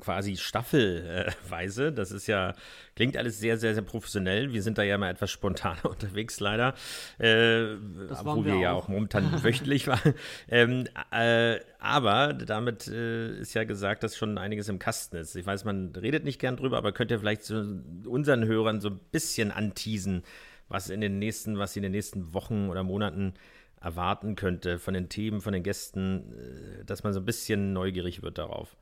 [0.00, 1.92] quasi staffelweise.
[1.92, 2.54] Das ist ja,
[2.96, 4.52] klingt alles sehr, sehr, sehr professionell.
[4.52, 6.74] Wir sind da ja mal etwas spontaner unterwegs, leider.
[7.18, 7.74] Äh,
[8.10, 10.14] obwohl wir, wir ja auch momentan wöchentlich waren.
[10.48, 15.34] Ähm, äh, aber damit äh, ist ja gesagt, dass schon einiges im Kasten ist.
[15.34, 18.90] Ich weiß, man redet nicht gern drüber, aber könnt ihr vielleicht zu unseren Hörern so
[18.90, 20.22] ein bisschen anteasen,
[20.68, 23.34] was in den nächsten, was sie in den nächsten Wochen oder Monaten
[23.80, 28.22] erwarten könnte von den Themen, von den Gästen, äh, dass man so ein bisschen neugierig
[28.22, 28.76] wird darauf.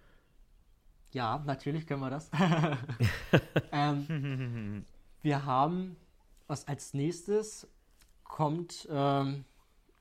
[1.13, 2.31] Ja, natürlich können wir das.
[3.73, 4.85] ähm,
[5.23, 5.97] wir haben,
[6.47, 7.69] was als nächstes
[8.25, 8.89] kommt.
[8.91, 9.45] Ähm,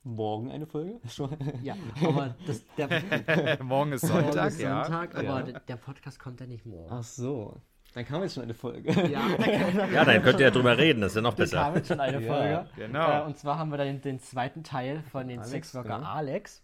[0.04, 1.00] Morgen eine Folge?
[1.62, 5.20] ja, aber das, der, morgen ist Sonntag, morgen ist Sonntag ja.
[5.20, 5.60] aber ja.
[5.60, 6.90] der Podcast kommt ja nicht morgen.
[6.90, 7.58] Ach so.
[7.94, 8.92] Dann kam jetzt schon eine Folge.
[9.10, 9.28] Ja,
[9.92, 11.58] ja dann könnt ihr ja drüber reden, das ist ja noch besser.
[11.58, 12.50] Dann kam jetzt schon eine Folge.
[12.50, 13.24] Ja, genau.
[13.24, 16.14] Äh, und zwar haben wir dann den zweiten Teil von den Sexworker ja.
[16.14, 16.64] Alex,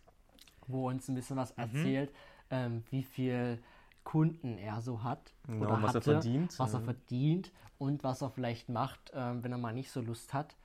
[0.67, 1.63] wo uns ein bisschen was mhm.
[1.63, 2.12] erzählt,
[2.51, 3.60] ähm, wie viel
[4.06, 8.22] Kunden er so hat genau, oder was hatte, er verdient, was er verdient und was
[8.22, 10.56] er vielleicht macht, äh, wenn er mal nicht so Lust hat.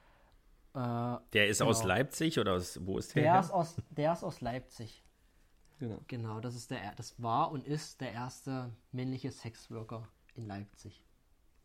[0.75, 1.71] Äh, der ist genau.
[1.71, 3.23] aus Leipzig oder aus, wo ist der?
[3.25, 5.03] Der ist aus, der ist aus Leipzig.
[5.81, 5.99] Genau.
[6.07, 11.03] Genau, das ist der, das war und ist der erste männliche Sexworker in Leipzig.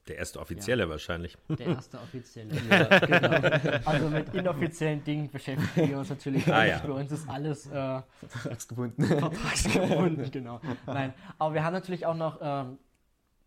[0.08, 0.90] Der erste offizielle ja.
[0.90, 1.36] wahrscheinlich.
[1.50, 2.54] Der erste offizielle.
[2.70, 3.80] ja, genau.
[3.86, 6.64] Also mit inoffiziellen Dingen beschäftigen wir uns natürlich ah.
[6.64, 6.80] Ja.
[6.80, 9.04] Bei uns ist alles äh, vertragsgebunden.
[9.04, 10.62] Vertragsgebunden, genau.
[10.86, 12.78] Nein, aber wir haben natürlich auch noch ähm,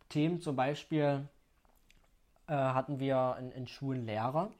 [0.08, 1.28] Themen, zum Beispiel
[2.48, 4.50] äh, hatten wir in, in Schulen Lehrer,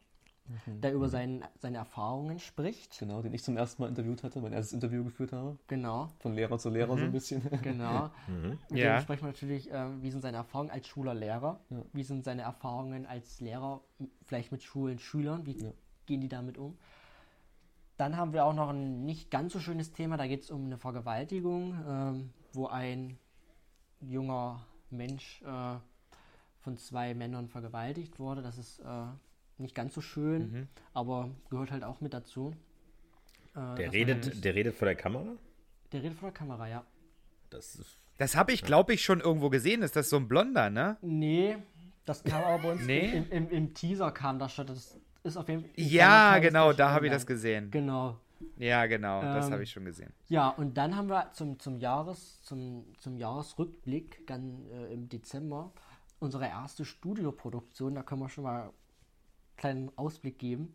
[0.66, 0.80] mhm.
[0.80, 1.10] der über mhm.
[1.10, 2.98] sein, seine Erfahrungen spricht.
[2.98, 5.58] Genau, den ich zum ersten Mal interviewt hatte, mein erstes Interview geführt habe.
[5.66, 6.08] Genau.
[6.20, 6.98] Von Lehrer zu Lehrer mhm.
[6.98, 7.42] so ein bisschen.
[7.62, 8.10] Genau.
[8.28, 8.58] Mhm.
[8.70, 8.96] Mit ja.
[8.96, 11.60] dem sprechen wir natürlich, äh, wie sind seine Erfahrungen als Schuler Lehrer?
[11.70, 11.82] Ja.
[11.92, 13.80] Wie sind seine Erfahrungen als Lehrer,
[14.22, 15.44] vielleicht mit Schulen, Schülern?
[15.44, 15.72] Wie ja.
[16.06, 16.78] gehen die damit um?
[17.96, 20.66] Dann haben wir auch noch ein nicht ganz so schönes Thema, da geht es um
[20.66, 23.18] eine Vergewaltigung, ähm, wo ein
[24.00, 25.76] junger Mensch äh,
[26.60, 28.42] von zwei Männern vergewaltigt wurde.
[28.42, 29.06] Das ist äh,
[29.60, 30.68] nicht ganz so schön, mhm.
[30.94, 32.54] aber gehört halt auch mit dazu.
[33.54, 35.36] Äh, der, redet, der redet vor der Kamera?
[35.92, 36.84] Der redet vor der Kamera, ja.
[37.50, 37.80] Das,
[38.18, 39.82] das habe ich, glaube ich, schon irgendwo gesehen.
[39.82, 40.96] Ist das so ein Blonder, ne?
[41.00, 41.56] Nee,
[42.04, 43.16] das kam aber bei uns nee.
[43.16, 44.66] im, im, im, Teaser kam das schon.
[44.66, 45.70] Das ist auf jeden Fall.
[45.76, 47.70] Ja, genau, da habe ich das gesehen.
[47.70, 48.18] Genau.
[48.56, 50.12] Ja, genau, ähm, das habe ich schon gesehen.
[50.28, 55.72] Ja, und dann haben wir zum, zum, Jahres, zum, zum Jahresrückblick dann äh, im Dezember
[56.18, 57.94] unsere erste Studioproduktion.
[57.94, 58.72] Da können wir schon mal
[59.58, 60.74] kleinen Ausblick geben,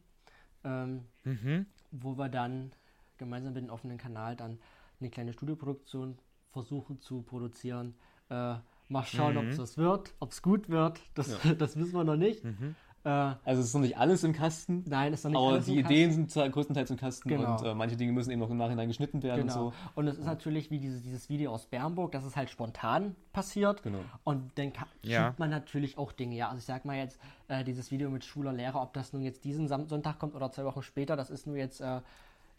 [0.63, 1.65] ähm, mhm.
[1.91, 2.71] wo wir dann
[3.17, 4.59] gemeinsam mit dem offenen Kanal dann
[4.99, 6.19] eine kleine Studioproduktion
[6.51, 7.95] versuchen zu produzieren.
[8.29, 8.55] Äh,
[8.89, 9.39] mal schauen, mhm.
[9.39, 11.53] ob es das wird, ob es gut wird, das, ja.
[11.57, 12.43] das wissen wir noch nicht.
[12.43, 12.75] Mhm.
[13.05, 14.83] Äh, also es ist noch nicht alles im Kasten.
[14.87, 17.57] Nein, es ist noch nicht aber alles die Ideen sind zwar größtenteils im Kasten genau.
[17.57, 19.65] und äh, manche Dinge müssen eben noch im Nachhinein geschnitten werden genau.
[19.65, 19.77] und so.
[19.95, 23.83] Und es ist natürlich wie dieses, dieses Video aus Bernburg, das ist halt spontan passiert.
[23.83, 23.99] Genau.
[24.23, 25.33] Und dann ja.
[25.37, 26.35] man natürlich auch Dinge.
[26.35, 29.21] Ja, also ich sag mal jetzt, äh, dieses Video mit Schuler Lehrer, ob das nun
[29.21, 32.01] jetzt diesen Sonntag kommt oder zwei Wochen später, das ist nur jetzt äh,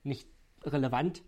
[0.02, 0.28] nicht
[0.62, 1.22] relevant.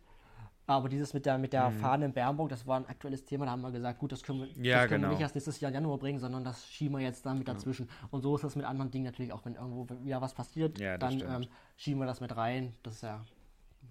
[0.68, 1.78] Aber dieses mit der, mit der mhm.
[1.78, 3.44] Fahne in Bernburg, das war ein aktuelles Thema.
[3.44, 5.08] Da haben wir gesagt, gut, das können wir, ja, das können genau.
[5.08, 7.86] wir nicht erst nächstes Jahr Januar bringen, sondern das schieben wir jetzt dann mit dazwischen.
[7.86, 8.08] Ja.
[8.10, 10.98] Und so ist das mit anderen Dingen natürlich auch, wenn irgendwo wieder was passiert, ja,
[10.98, 12.74] dann ähm, schieben wir das mit rein.
[12.82, 13.24] Das ist ja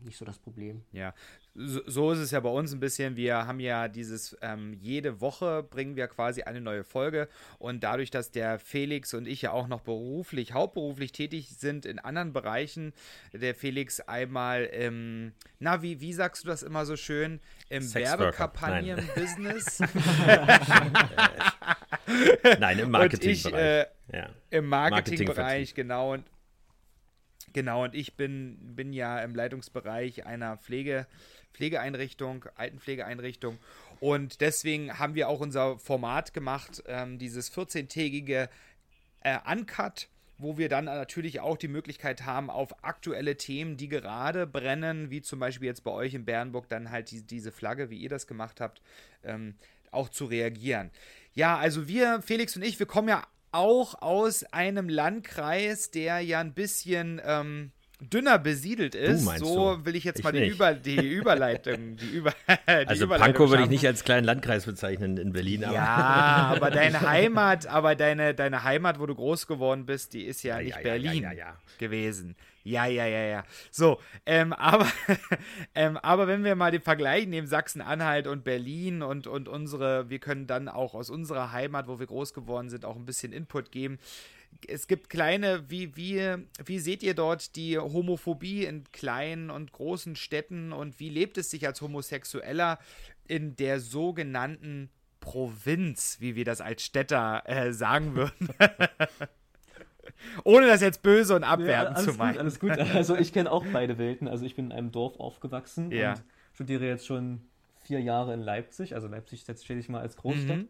[0.02, 0.84] nicht so das Problem.
[0.92, 1.14] Ja,
[1.54, 3.16] so, so, ist es ja bei uns ein bisschen.
[3.16, 7.30] Wir haben ja dieses, ähm, jede Woche bringen wir quasi eine neue Folge
[7.60, 12.00] und dadurch, dass der Felix und ich ja auch noch beruflich, hauptberuflich tätig sind in
[12.00, 12.94] anderen Bereichen,
[13.34, 19.80] der Felix einmal im, na, wie, wie sagst du das immer so schön, im Werbekampagnen-Business.
[22.60, 23.54] Nein, im Marketingbereich.
[23.54, 24.30] Äh, ja.
[24.50, 26.14] Im Marketingbereich, Marketing genau.
[26.14, 26.26] Und
[27.56, 31.08] Genau, und ich bin, bin ja im Leitungsbereich einer Pflege,
[31.54, 33.60] Pflegeeinrichtung, Altenpflegeeinrichtung.
[34.02, 38.50] Und deswegen haben wir auch unser Format gemacht, ähm, dieses 14-tägige
[39.22, 44.46] äh, Uncut wo wir dann natürlich auch die Möglichkeit haben, auf aktuelle Themen, die gerade
[44.46, 48.00] brennen, wie zum Beispiel jetzt bei euch in Bernburg, dann halt die, diese Flagge, wie
[48.00, 48.82] ihr das gemacht habt,
[49.24, 49.56] ähm,
[49.92, 50.92] auch zu reagieren.
[51.36, 53.24] Ja, also wir, Felix und ich, wir kommen ja
[53.56, 59.26] auch aus einem Landkreis, der ja ein bisschen ähm, dünner besiedelt ist.
[59.40, 59.86] so du?
[59.86, 61.96] will ich jetzt ich mal die, Über, die, Überleitung.
[61.96, 65.64] Die Über, die also Überleitung Pankow würde ich nicht als kleinen Landkreis bezeichnen in Berlin.
[65.64, 65.74] Aber.
[65.74, 70.44] Ja, aber deine Heimat, aber deine, deine Heimat, wo du groß geworden bist, die ist
[70.44, 72.36] ja, ja nicht ja, Berlin ja, gewesen.
[72.66, 73.44] Ja, ja, ja, ja.
[73.70, 74.88] So, ähm, aber,
[75.76, 80.20] ähm, aber wenn wir mal den Vergleich nehmen, Sachsen-Anhalt und Berlin und, und unsere, wir
[80.20, 83.72] können dann auch aus unserer Heimat, wo wir groß geworden sind, auch ein bisschen Input
[83.72, 84.00] geben
[84.70, 90.16] es gibt kleine, wie, wie, wie seht ihr dort die Homophobie in kleinen und großen
[90.16, 92.80] Städten und wie lebt es sich als Homosexueller
[93.28, 98.50] in der sogenannten Provinz, wie wir das als Städter äh, sagen würden?
[100.44, 102.34] Ohne das jetzt böse und abwertend ja, zu meinen.
[102.34, 102.72] Gut, alles gut.
[102.72, 104.28] Also ich kenne auch beide Welten.
[104.28, 106.12] Also ich bin in einem Dorf aufgewachsen ja.
[106.12, 107.42] und studiere jetzt schon
[107.84, 108.96] vier Jahre in Leipzig.
[108.96, 110.58] Also Leipzig jetzt stelle ich mal als Großstadt.
[110.58, 110.68] Mhm.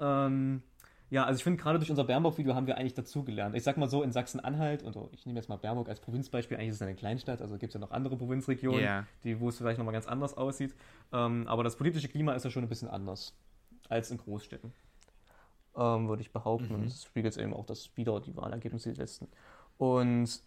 [0.00, 0.62] Ähm,
[1.10, 3.54] ja, also ich finde, gerade durch unser Bernburg-Video haben wir eigentlich dazugelernt.
[3.54, 6.70] Ich sag mal so, in Sachsen-Anhalt, und ich nehme jetzt mal Bernburg als Provinzbeispiel, eigentlich
[6.70, 9.06] ist es eine Kleinstadt, also gibt es ja noch andere Provinzregionen, yeah.
[9.22, 10.74] die, wo es vielleicht nochmal ganz anders aussieht.
[11.12, 13.36] Ähm, aber das politische Klima ist ja schon ein bisschen anders
[13.88, 14.72] als in Großstädten,
[15.76, 16.68] ähm, würde ich behaupten.
[16.68, 16.74] Mhm.
[16.74, 19.28] Und das spiegelt eben auch das wieder, die Wahlergebnisse die letzten.
[19.78, 20.40] Und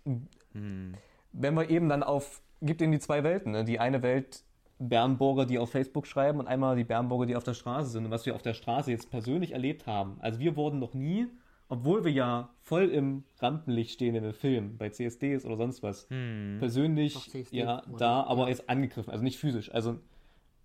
[0.53, 0.95] mhm.
[1.33, 3.51] wenn wir eben dann auf, gibt eben die zwei Welten.
[3.51, 3.65] Ne?
[3.65, 4.43] Die eine Welt
[4.79, 8.05] Bernburger, die auf Facebook schreiben und einmal die Bernburger, die auf der Straße sind.
[8.05, 10.17] Und was wir auf der Straße jetzt persönlich erlebt haben.
[10.19, 11.27] Also wir wurden noch nie,
[11.67, 16.07] obwohl wir ja voll im Rampenlicht stehen in den Filmen, bei CSDs oder sonst was,
[16.09, 16.57] hm.
[16.59, 17.17] persönlich
[17.51, 19.11] ja da, aber jetzt angegriffen.
[19.11, 19.73] Also nicht physisch.
[19.73, 19.97] Also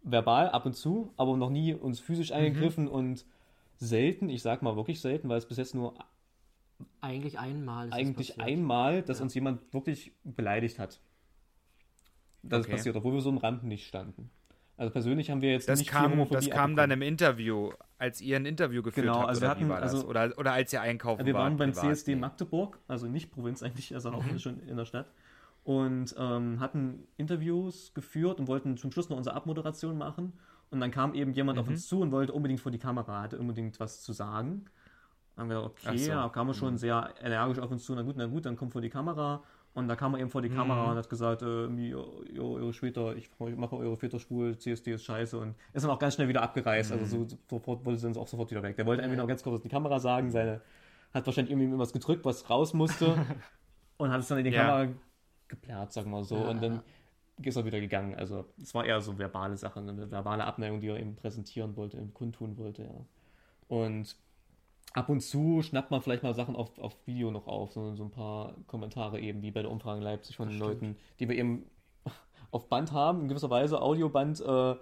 [0.03, 2.37] verbal ab und zu, aber noch nie uns physisch mhm.
[2.37, 2.90] angegriffen mhm.
[2.90, 3.25] und
[3.83, 5.95] selten, ich sag mal wirklich selten, weil es bis jetzt nur
[7.01, 9.25] eigentlich einmal ist eigentlich einmal, dass ja.
[9.25, 11.01] uns jemand wirklich beleidigt hat
[12.42, 12.71] dass okay.
[12.71, 14.31] es passiert, obwohl wir so im Rampenlicht standen.
[14.77, 17.71] Also persönlich haben wir jetzt das nicht kam, viel Homophobie Das kam dann im Interview,
[17.99, 19.81] als ihr ein Interview geführt genau, habt, also oder hatten, das?
[19.95, 22.16] Also, oder, oder als ihr einkaufen Wir waren beim privat, CSD.
[22.16, 24.38] Magdeburg, also nicht Provinz eigentlich, also auch mhm.
[24.38, 25.11] schon in der Stadt.
[25.64, 30.33] Und ähm, hatten Interviews geführt und wollten zum Schluss noch unsere Abmoderation machen.
[30.73, 31.63] Und dann kam eben jemand mhm.
[31.63, 34.65] auf uns zu und wollte unbedingt vor die Kamera, hatte unbedingt was zu sagen.
[35.37, 36.13] Dann haben wir gedacht, okay, so.
[36.13, 36.79] da kam er schon mhm.
[36.79, 37.95] sehr energisch auf uns zu.
[37.95, 39.43] Na gut, na gut, dann kommt vor die Kamera.
[39.75, 40.57] Und da kam er eben vor die mhm.
[40.57, 41.95] Kamera und hat gesagt, äh,
[42.39, 46.15] eure Später, ich mache eure Väter schwul, CSD ist scheiße und ist dann auch ganz
[46.15, 46.91] schnell wieder abgereist.
[46.91, 47.23] Also mhm.
[47.23, 48.77] Also so, sofort wollte sie uns auch sofort wieder weg.
[48.77, 50.63] Der wollte irgendwie noch ganz kurz auf die Kamera sagen, seine,
[51.13, 53.15] hat wahrscheinlich irgendwie irgendwas gedrückt, was raus musste
[53.99, 54.63] und hat es dann in die ja.
[54.63, 54.93] Kamera
[55.49, 56.37] geplärrt, sagen wir so.
[56.37, 56.49] Ja.
[56.49, 56.83] Und dann
[57.40, 58.14] ist er wieder gegangen.
[58.14, 61.97] Also es war eher so verbale Sachen, eine verbale Abneigung, die er eben präsentieren wollte,
[61.97, 63.07] eben kundtun wollte, ja.
[63.68, 64.16] Und
[64.92, 68.05] ab und zu schnappt man vielleicht mal Sachen auf, auf Video noch auf, so, so
[68.05, 71.37] ein paar Kommentare eben, wie bei der Umfrage in Leipzig von den Leuten, die wir
[71.37, 71.64] eben
[72.51, 74.75] auf Band haben, in gewisser Weise, Audioband, äh,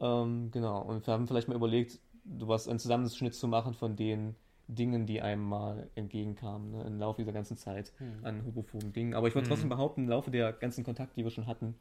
[0.00, 0.82] ähm, genau.
[0.82, 4.36] Und wir haben vielleicht mal überlegt, was einen Zusammenschnitt zu machen von den
[4.74, 8.24] Dingen, die einem mal entgegenkamen, ne, im Laufe dieser ganzen Zeit hm.
[8.24, 9.14] an homophoben Dingen.
[9.14, 9.50] Aber ich würde hm.
[9.50, 11.74] trotzdem behaupten, im Laufe der ganzen Kontakte, die wir schon hatten,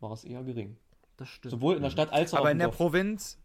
[0.00, 0.76] war es eher gering.
[1.16, 1.50] Das stimmt.
[1.50, 3.38] Sowohl in der Stadt als auch Aber in der Provinz,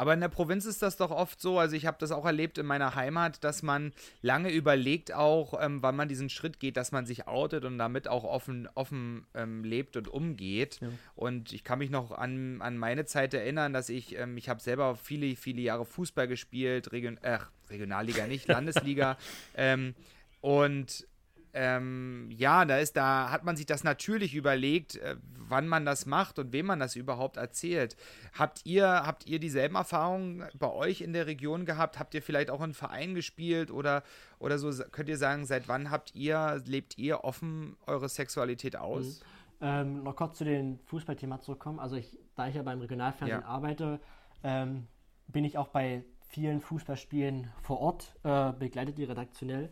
[0.00, 2.56] aber in der Provinz ist das doch oft so, also ich habe das auch erlebt
[2.56, 6.90] in meiner Heimat, dass man lange überlegt auch, ähm, wann man diesen Schritt geht, dass
[6.90, 10.78] man sich outet und damit auch offen, offen ähm, lebt und umgeht.
[10.80, 10.88] Ja.
[11.16, 14.62] Und ich kann mich noch an, an meine Zeit erinnern, dass ich, ähm, ich habe
[14.62, 19.18] selber viele, viele Jahre Fußball gespielt, Region, äh, Regionalliga nicht, Landesliga.
[19.54, 19.94] Ähm,
[20.40, 21.06] und
[21.52, 26.06] ähm, ja, da ist, da hat man sich das natürlich überlegt, äh, wann man das
[26.06, 27.96] macht und wem man das überhaupt erzählt.
[28.38, 31.98] Habt ihr, habt ihr dieselben Erfahrungen bei euch in der Region gehabt?
[31.98, 34.02] Habt ihr vielleicht auch in Verein gespielt oder,
[34.38, 34.70] oder so?
[34.92, 39.20] Könnt ihr sagen, seit wann habt ihr, lebt ihr offen eure Sexualität aus?
[39.20, 39.24] Mhm.
[39.62, 41.80] Ähm, noch kurz zu dem Fußballthema zurückkommen.
[41.80, 43.46] Also ich, da ich ja beim Regionalfernsehen ja.
[43.46, 44.00] arbeite,
[44.42, 44.86] ähm,
[45.26, 49.70] bin ich auch bei vielen Fußballspielen vor Ort, äh, begleitet die redaktionell.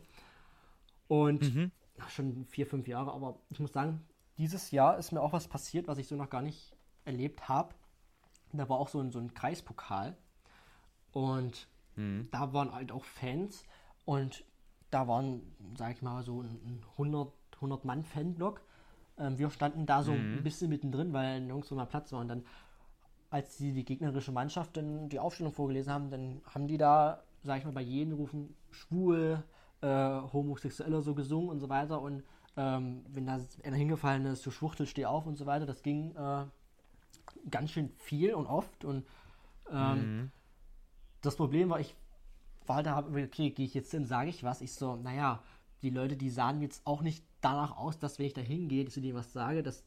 [1.08, 1.72] Und mhm.
[2.08, 4.04] schon vier, fünf Jahre, aber ich muss sagen,
[4.36, 7.74] dieses Jahr ist mir auch was passiert, was ich so noch gar nicht erlebt habe.
[8.52, 10.16] Da war auch so ein, so ein Kreispokal
[11.12, 12.28] und mhm.
[12.30, 13.64] da waren halt auch Fans
[14.04, 14.44] und
[14.90, 15.42] da waren,
[15.76, 18.62] sag ich mal, so ein 100, 100 Mann Fanblock.
[19.18, 20.38] Ähm, wir standen da so mhm.
[20.38, 22.44] ein bisschen mittendrin, weil nirgendwo mal Platz war und dann
[23.30, 27.58] als sie die gegnerische Mannschaft dann die Aufstellung vorgelesen haben, dann haben die da, sag
[27.58, 29.42] ich mal, bei jedem rufen schwul,
[29.80, 32.00] äh, Homosexueller so gesungen und so weiter.
[32.00, 32.22] Und
[32.56, 36.14] ähm, wenn da einer hingefallen ist, du Schwuchtel, steh auf und so weiter, das ging
[36.16, 36.44] äh,
[37.50, 38.84] ganz schön viel und oft.
[38.84, 39.06] Und
[39.70, 40.30] ähm, mhm.
[41.22, 41.94] das Problem war, ich
[42.66, 44.60] war da, okay, gehe ich jetzt hin, sage ich was.
[44.60, 45.42] Ich so, naja,
[45.82, 49.00] die Leute, die sahen jetzt auch nicht danach aus, dass wenn ich da hingehe, zu
[49.00, 49.84] denen was sage, dass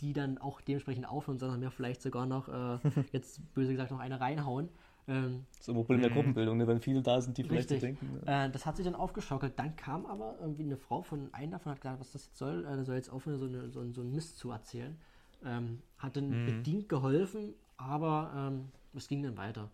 [0.00, 2.78] die dann auch dementsprechend aufhören, sondern mir vielleicht sogar noch, äh,
[3.12, 4.68] jetzt böse gesagt, noch eine reinhauen.
[5.08, 6.14] Ähm, das ist ein Problem der mhm.
[6.14, 6.66] Gruppenbildung, ne?
[6.66, 8.20] wenn viele da sind, die vielleicht so denken.
[8.24, 8.44] Ne?
[8.46, 9.58] Äh, das hat sich dann aufgeschaukelt.
[9.58, 12.64] Dann kam aber irgendwie eine Frau von einem davon, hat gesagt, was das jetzt soll.
[12.66, 14.96] Äh, soll jetzt aufhören, so, eine, so, so einen Mist zu erzählen.
[15.44, 16.46] Ähm, hat dann mhm.
[16.46, 19.70] bedingt geholfen, aber ähm, es ging dann weiter.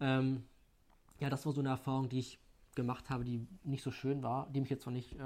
[0.00, 0.42] Ähm,
[1.18, 2.38] ja, das war so eine Erfahrung, die ich
[2.74, 5.18] gemacht habe, die nicht so schön war, die mich jetzt zwar nicht, äh,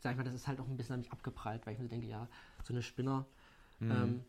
[0.00, 1.88] sag ich mal, das ist halt auch ein bisschen an mich abgeprallt, weil ich mir
[1.88, 2.28] denke, ja,
[2.62, 3.24] so eine Spinner.
[3.78, 3.90] Mhm.
[3.90, 4.24] Ähm,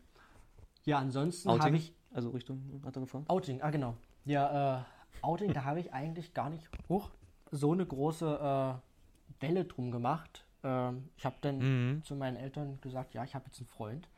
[0.86, 1.92] ja, ansonsten habe ich.
[2.16, 3.28] Also Richtung weitergefahren?
[3.28, 3.94] Outing, ah genau.
[4.24, 4.84] Ja, äh,
[5.22, 7.10] Outing, da habe ich eigentlich gar nicht hoch
[7.50, 10.46] so eine große äh, Welle drum gemacht.
[10.64, 12.02] Ähm, ich habe dann mhm.
[12.04, 14.08] zu meinen Eltern gesagt, ja, ich habe jetzt einen Freund.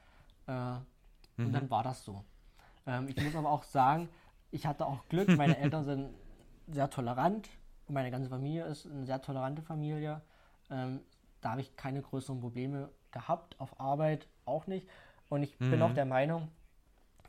[0.47, 1.47] Äh, mhm.
[1.47, 2.25] Und dann war das so.
[2.87, 4.09] Ähm, ich muss aber auch sagen,
[4.51, 5.37] ich hatte auch Glück.
[5.37, 6.15] Meine Eltern sind
[6.69, 7.49] sehr tolerant.
[7.89, 10.23] Meine ganze Familie ist eine sehr tolerante Familie.
[10.71, 11.01] Ähm,
[11.41, 13.59] da habe ich keine größeren Probleme gehabt.
[13.59, 14.87] Auf Arbeit auch nicht.
[15.29, 15.71] Und ich mhm.
[15.71, 16.49] bin auch der Meinung,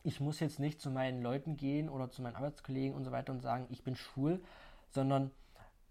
[0.03, 3.31] ich muss jetzt nicht zu meinen Leuten gehen oder zu meinen Arbeitskollegen und so weiter
[3.31, 4.41] und sagen, ich bin schwul,
[4.89, 5.31] sondern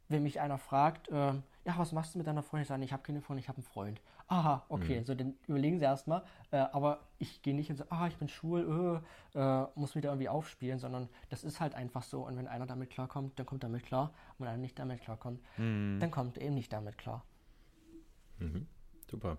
[0.09, 1.35] wenn mich einer fragt, äh,
[1.69, 2.63] ja, was machst du mit deiner Freundin?
[2.63, 4.01] Ich sage, ich habe keine Freundin, ich habe einen Freund.
[4.29, 5.05] Aha, okay, mhm.
[5.05, 8.29] so dann überlegen sie erstmal, äh, aber ich gehe nicht und so, ah, ich bin
[8.29, 9.03] schwul,
[9.35, 12.47] äh, äh, muss mich da irgendwie aufspielen, sondern das ist halt einfach so und wenn
[12.47, 15.99] einer damit klarkommt, dann kommt er damit klar und wenn einer nicht damit klarkommt, mhm.
[15.99, 17.25] dann kommt er eben nicht damit klar.
[18.39, 18.67] Mhm.
[19.11, 19.39] Super.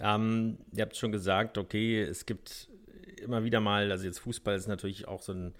[0.00, 2.70] Ähm, ihr habt schon gesagt, okay, es gibt
[3.20, 5.54] immer wieder mal, also jetzt Fußball ist natürlich auch so ein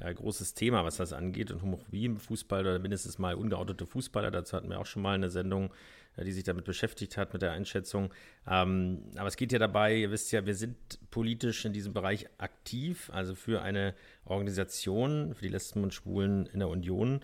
[0.00, 1.50] ja, großes Thema, was das angeht.
[1.50, 5.14] Und Homophobie im Fußball oder mindestens mal ungeoutete Fußballer, dazu hatten wir auch schon mal
[5.14, 5.70] eine Sendung,
[6.16, 8.12] äh, die sich damit beschäftigt hat, mit der Einschätzung.
[8.46, 10.76] Ähm, aber es geht ja dabei, ihr wisst ja, wir sind
[11.10, 16.60] politisch in diesem Bereich aktiv, also für eine Organisation, für die Lesben und Schwulen in
[16.60, 17.20] der Union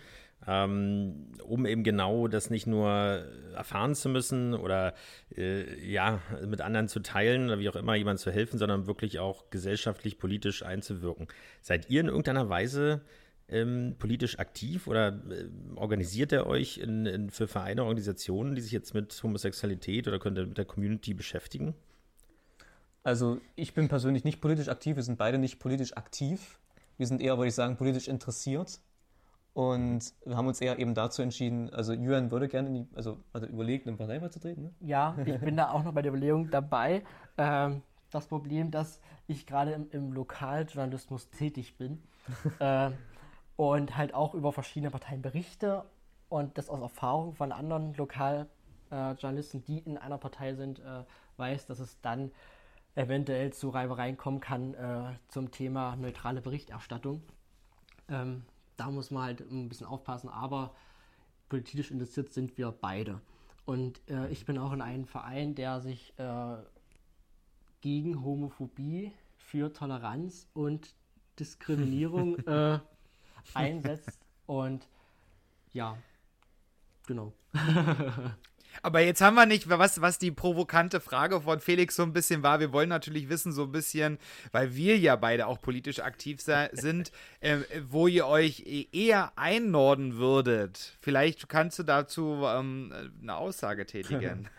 [0.46, 4.94] ähm, um eben genau das nicht nur erfahren zu müssen oder
[5.37, 9.18] äh, ja, mit anderen zu teilen oder wie auch immer jemand zu helfen, sondern wirklich
[9.18, 11.28] auch gesellschaftlich, politisch einzuwirken.
[11.61, 13.02] Seid ihr in irgendeiner Weise
[13.48, 18.72] ähm, politisch aktiv oder äh, organisiert ihr euch in, in, für Vereine, Organisationen, die sich
[18.72, 21.74] jetzt mit Homosexualität oder könnt ihr mit der Community beschäftigen?
[23.02, 26.59] Also ich bin persönlich nicht politisch aktiv, wir sind beide nicht politisch aktiv.
[26.96, 28.78] Wir sind eher, würde ich sagen, politisch interessiert.
[29.55, 33.21] Und wir haben uns eher eben dazu entschieden, also Julian würde gerne, in die, also,
[33.33, 34.64] also überlegt, eine Partei beizutreten.
[34.64, 34.75] Ne?
[34.81, 37.05] Ja, ich bin da auch noch bei der Überlegung dabei.
[37.38, 42.03] Ähm, das Problem, dass ich gerade im, im Lokaljournalismus tätig bin
[42.59, 42.90] äh,
[43.55, 45.85] und halt auch über verschiedene Parteien berichte
[46.29, 51.05] und das aus Erfahrung von anderen Lokaljournalisten, äh, die in einer Partei sind, äh,
[51.37, 52.33] weiß, dass es dann
[52.97, 57.23] eventuell zu Reibereien kommen kann äh, zum Thema neutrale Berichterstattung.
[58.09, 58.45] Ähm,
[58.76, 60.74] da muss man halt ein bisschen aufpassen, aber
[61.48, 63.20] politisch interessiert sind wir beide.
[63.64, 66.56] Und äh, ich bin auch in einem Verein, der sich äh,
[67.80, 69.12] gegen Homophobie,
[69.44, 70.94] für Toleranz und
[71.38, 72.78] Diskriminierung äh,
[73.52, 74.18] einsetzt.
[74.46, 74.88] Und
[75.72, 75.96] ja,
[77.06, 77.32] genau.
[78.82, 82.42] Aber jetzt haben wir nicht, was, was die provokante Frage von Felix so ein bisschen
[82.42, 82.60] war.
[82.60, 84.18] Wir wollen natürlich wissen, so ein bisschen,
[84.52, 87.58] weil wir ja beide auch politisch aktiv sind, äh,
[87.88, 90.96] wo ihr euch e-, eher einnorden würdet.
[91.00, 94.48] Vielleicht kannst du dazu ähm, eine Aussage tätigen.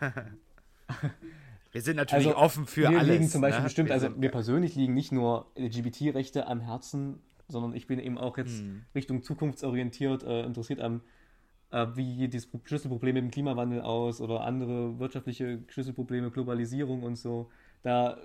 [1.72, 3.06] wir sind natürlich also, offen für wir alles.
[3.06, 3.64] Wir liegen zum Beispiel ne?
[3.64, 8.38] bestimmt, also wir persönlich liegen nicht nur LGBT-Rechte am Herzen, sondern ich bin eben auch
[8.38, 8.82] jetzt hm.
[8.94, 11.02] Richtung zukunftsorientiert äh, interessiert am
[11.94, 17.50] wie dieses Schlüsselproblem mit dem Klimawandel aus oder andere wirtschaftliche Schlüsselprobleme, Globalisierung und so.
[17.82, 18.18] Da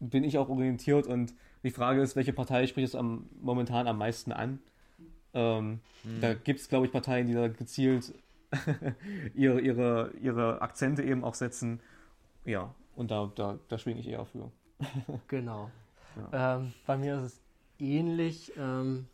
[0.00, 3.98] bin ich auch orientiert und die Frage ist, welche Partei spricht es am, momentan am
[3.98, 4.60] meisten an?
[5.34, 6.20] Ähm, mhm.
[6.20, 8.14] Da gibt es, glaube ich, Parteien, die da gezielt
[9.34, 11.80] ihre, ihre, ihre Akzente eben auch setzen.
[12.44, 14.50] Ja, und da, da, da schwinge ich eher für.
[15.28, 15.70] genau.
[16.32, 16.56] Ja.
[16.56, 17.40] Ähm, bei mir ist es
[17.78, 18.52] ähnlich.
[18.56, 19.06] Ähm,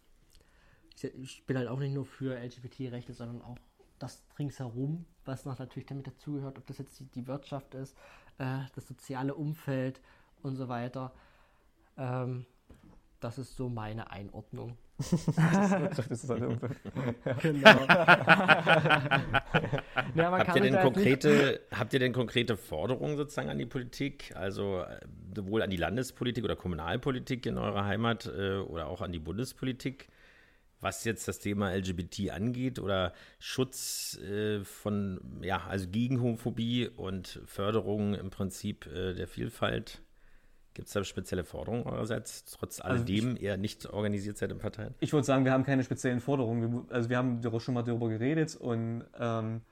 [1.20, 3.58] ich bin halt auch nicht nur für LGBT-Rechte, sondern auch
[4.04, 7.96] das ringsherum, was noch natürlich damit dazugehört, ob das jetzt die, die Wirtschaft ist,
[8.38, 10.00] äh, das soziale Umfeld
[10.42, 11.12] und so weiter.
[11.96, 12.44] Ähm,
[13.20, 14.76] das ist so meine Einordnung.
[14.98, 16.42] das ist halt
[17.40, 17.68] genau.
[20.14, 24.36] ja, habt, ihr denn konkrete, habt ihr denn konkrete Forderungen sozusagen an die Politik?
[24.36, 25.00] Also äh,
[25.34, 30.08] sowohl an die Landespolitik oder Kommunalpolitik in eurer Heimat äh, oder auch an die Bundespolitik?
[30.84, 37.40] Was jetzt das Thema LGBT angeht oder Schutz äh, von, ja, also gegen Homophobie und
[37.46, 40.02] Förderung im Prinzip äh, der Vielfalt.
[40.74, 44.94] Gibt es da spezielle Forderungen eurerseits, trotz alledem also ihr nicht organisiert seid im Parteien?
[45.00, 46.86] Ich würde sagen, wir haben keine speziellen Forderungen.
[46.90, 49.62] Also wir haben schon mal darüber geredet und ähm,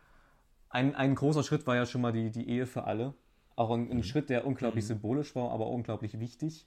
[0.69, 3.15] ein, ein großer Schritt war ja schon mal die, die Ehe für alle.
[3.57, 4.03] Auch ein, ein mhm.
[4.05, 4.89] Schritt, der unglaublich mhm.
[4.89, 6.67] symbolisch war, aber unglaublich wichtig.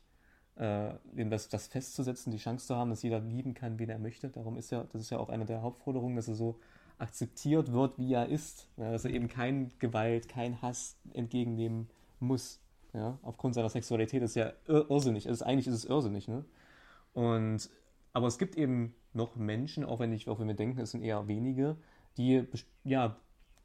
[0.55, 4.29] Äh, das, das festzusetzen, die Chance zu haben, dass jeder lieben kann, wen er möchte.
[4.29, 6.59] Darum ist ja, das ist ja auch eine der Hauptforderungen, dass er so
[6.97, 8.69] akzeptiert wird, wie er ist.
[8.77, 11.89] Ja, dass er eben kein Gewalt, kein Hass entgegennehmen
[12.19, 12.61] muss.
[12.93, 15.27] Ja, aufgrund seiner Sexualität ist ja irrsinnig.
[15.27, 16.45] Also eigentlich ist es irrsinnig, ne?
[17.13, 17.69] Und,
[18.13, 21.01] aber es gibt eben noch Menschen, auch wenn, ich, auch wenn wir denken, es sind
[21.01, 21.75] eher wenige,
[22.17, 22.45] die
[22.85, 23.17] ja,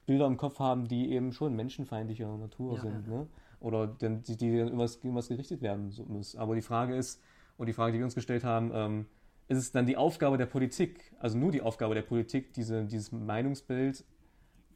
[0.06, 3.06] Bilder im Kopf haben, die eben schon menschenfeindlicher Natur ja, sind.
[3.06, 3.14] Ja.
[3.14, 3.26] Ne?
[3.60, 6.38] Oder die, die gegen irgendwas gerichtet werden müssen.
[6.38, 7.22] Aber die Frage ist,
[7.56, 9.06] und die Frage, die wir uns gestellt haben, ähm,
[9.48, 13.12] ist es dann die Aufgabe der Politik, also nur die Aufgabe der Politik, diese, dieses
[13.12, 14.04] Meinungsbild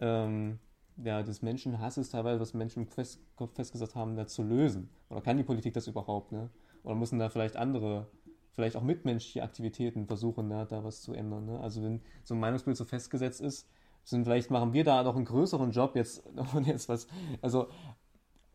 [0.01, 0.59] ähm,
[1.03, 4.91] ja, des Menschenhasses teilweise, was Menschen fest, Kopf festgesetzt haben, da zu lösen?
[5.09, 6.33] Oder kann die Politik das überhaupt?
[6.33, 6.51] Ne?
[6.83, 8.09] Oder müssen da vielleicht andere,
[8.53, 11.47] vielleicht auch mitmenschliche Aktivitäten versuchen, da, da was zu ändern?
[11.47, 11.61] Ne?
[11.61, 13.69] Also wenn so ein Meinungsbild so festgesetzt ist,
[14.05, 16.23] sind vielleicht machen wir da noch einen größeren Job jetzt
[16.55, 17.07] und jetzt was.
[17.41, 17.69] Also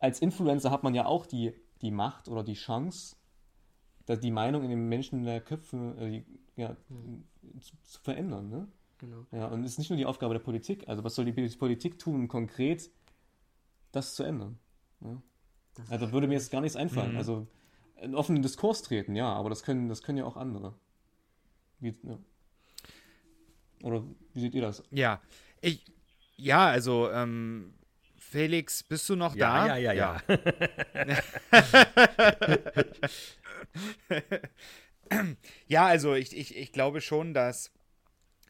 [0.00, 3.16] als Influencer hat man ja auch die, die Macht oder die Chance,
[4.08, 6.24] die Meinung in den Menschen der Köpfe äh,
[6.56, 7.24] ja, mhm.
[7.60, 8.48] zu, zu, verändern.
[8.48, 8.68] Ne?
[8.98, 9.26] Genau.
[9.30, 10.88] Ja, und es ist nicht nur die Aufgabe der Politik.
[10.88, 12.90] Also was soll die Politik tun, konkret
[13.92, 14.58] das zu ändern?
[15.00, 15.22] Ja?
[15.90, 17.12] Also würde mir jetzt gar nichts einfallen.
[17.12, 17.18] Mhm.
[17.18, 17.46] Also
[18.00, 20.74] einen offenen Diskurs treten, ja, aber das können, das können ja auch andere.
[21.78, 22.18] Wie, ja.
[23.82, 24.82] Oder wie seht ihr das?
[24.90, 25.20] Ja,
[25.60, 25.84] ich,
[26.36, 27.74] ja, also ähm,
[28.30, 29.76] Felix, bist du noch ja, da?
[29.76, 30.22] Ja, ja, ja.
[35.66, 37.72] ja, also ich, ich, ich glaube schon, dass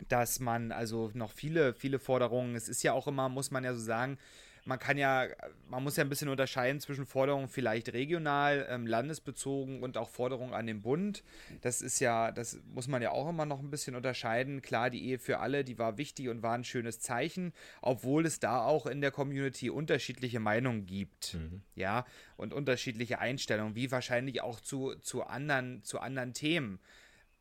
[0.09, 3.75] dass man also noch viele, viele Forderungen, es ist ja auch immer, muss man ja
[3.75, 4.19] so sagen,
[4.65, 5.27] man kann ja,
[5.69, 10.55] man muss ja ein bisschen unterscheiden zwischen Forderungen vielleicht regional, ähm, landesbezogen und auch Forderungen
[10.55, 11.23] an den Bund.
[11.61, 14.63] Das ist ja, das muss man ja auch immer noch ein bisschen unterscheiden.
[14.63, 18.41] Klar, die Ehe für alle, die war wichtig und war ein schönes Zeichen, obwohl es
[18.41, 21.35] da auch in der Community unterschiedliche Meinungen gibt.
[21.35, 21.63] Mhm.
[21.75, 22.05] Ja,
[22.37, 26.79] und unterschiedliche Einstellungen, wie wahrscheinlich auch zu, zu, anderen, zu anderen Themen.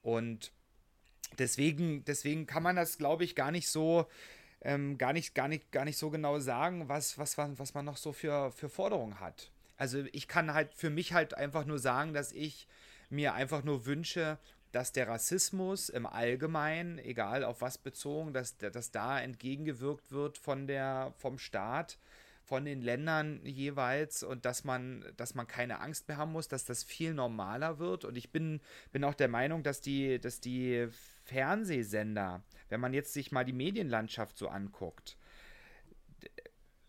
[0.02, 0.52] Und
[1.38, 4.08] deswegen, deswegen kann man das, glaube ich, gar nicht so
[4.62, 7.98] ähm, gar, nicht, gar, nicht, gar nicht so genau sagen, was, was, was man noch
[7.98, 9.52] so für, für Forderungen hat.
[9.78, 12.68] Also ich kann halt für mich halt einfach nur sagen, dass ich
[13.10, 14.38] mir einfach nur wünsche,
[14.72, 20.68] dass der Rassismus im Allgemeinen, egal auf was bezogen, dass, dass da entgegengewirkt wird von
[20.68, 21.98] der, vom Staat,
[22.50, 26.66] von den Ländern jeweils und dass man, dass man keine Angst mehr haben muss, dass
[26.66, 28.06] das viel normaler wird.
[28.06, 28.60] Und ich bin,
[28.92, 30.88] bin auch der Meinung, dass die, dass die
[31.26, 35.16] Fernsehsender, wenn man jetzt sich mal die Medienlandschaft so anguckt,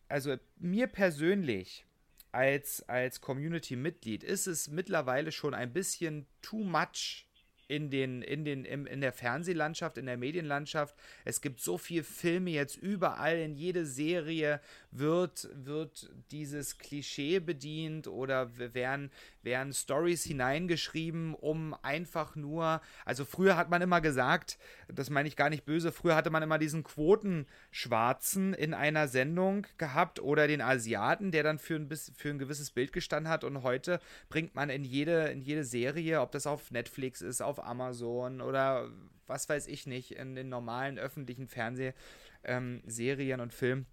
[0.09, 1.85] also mir persönlich
[2.33, 7.27] als, als Community-Mitglied ist es mittlerweile schon ein bisschen too much
[7.71, 10.97] in, den, in, den, in, in der Fernsehlandschaft, in der Medienlandschaft.
[11.25, 14.61] Es gibt so viele Filme jetzt überall, in jede Serie
[14.91, 19.13] wird, wird dieses Klischee bedient oder werden,
[19.43, 24.59] werden Stories hineingeschrieben, um einfach nur, also früher hat man immer gesagt,
[24.89, 29.65] das meine ich gar nicht böse, früher hatte man immer diesen Quotenschwarzen in einer Sendung
[29.79, 33.63] gehabt oder den Asiaten, der dann für ein, für ein gewisses Bild gestanden hat und
[33.63, 38.41] heute bringt man in jede, in jede Serie, ob das auf Netflix ist, auf Amazon
[38.41, 38.91] oder
[39.27, 43.87] was weiß ich nicht, in den normalen öffentlichen Fernsehserien ähm, und Filmen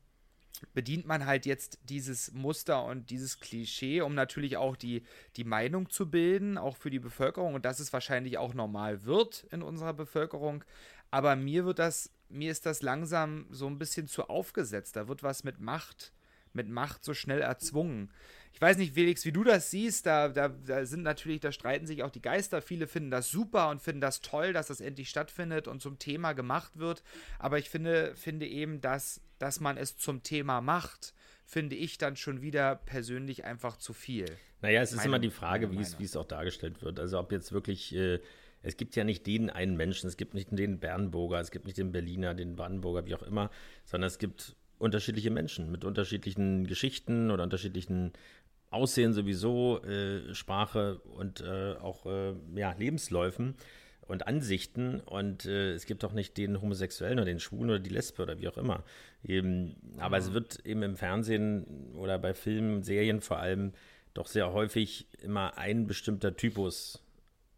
[0.74, 5.04] bedient man halt jetzt dieses Muster und dieses Klischee, um natürlich auch die,
[5.36, 9.46] die Meinung zu bilden, auch für die Bevölkerung und dass es wahrscheinlich auch normal wird
[9.52, 10.64] in unserer Bevölkerung.
[11.12, 14.96] Aber mir wird das, mir ist das langsam so ein bisschen zu aufgesetzt.
[14.96, 16.12] Da wird was mit Macht,
[16.54, 18.12] mit Macht so schnell erzwungen
[18.54, 21.86] ich weiß nicht, Felix, wie du das siehst, da, da, da sind natürlich, da streiten
[21.86, 22.62] sich auch die Geister.
[22.62, 26.34] Viele finden das super und finden das toll, dass das endlich stattfindet und zum Thema
[26.34, 27.04] gemacht wird.
[27.38, 31.14] Aber ich finde, finde eben, dass, dass man es zum Thema macht,
[31.46, 34.26] finde ich dann schon wieder persönlich einfach zu viel.
[34.62, 37.00] Naja, es ist meine, immer die Frage, wie es, wie es auch dargestellt wird.
[37.00, 37.96] Also ob jetzt wirklich.
[37.96, 38.20] Äh,
[38.64, 41.78] es gibt ja nicht den einen Menschen, es gibt nicht den Bernburger, es gibt nicht
[41.78, 43.50] den Berliner, den Brandenburger, wie auch immer,
[43.86, 48.14] sondern es gibt unterschiedliche Menschen mit unterschiedlichen Geschichten oder unterschiedlichen
[48.70, 53.56] Aussehen sowieso, äh, Sprache und äh, auch äh, ja, Lebensläufen
[54.02, 55.00] und Ansichten.
[55.00, 58.40] Und äh, es gibt auch nicht den Homosexuellen oder den Schwulen oder die Lesbe oder
[58.40, 58.84] wie auch immer.
[59.24, 63.74] Eben, aber es wird eben im Fernsehen oder bei Filmen, Serien vor allem
[64.14, 67.04] doch sehr häufig immer ein bestimmter Typus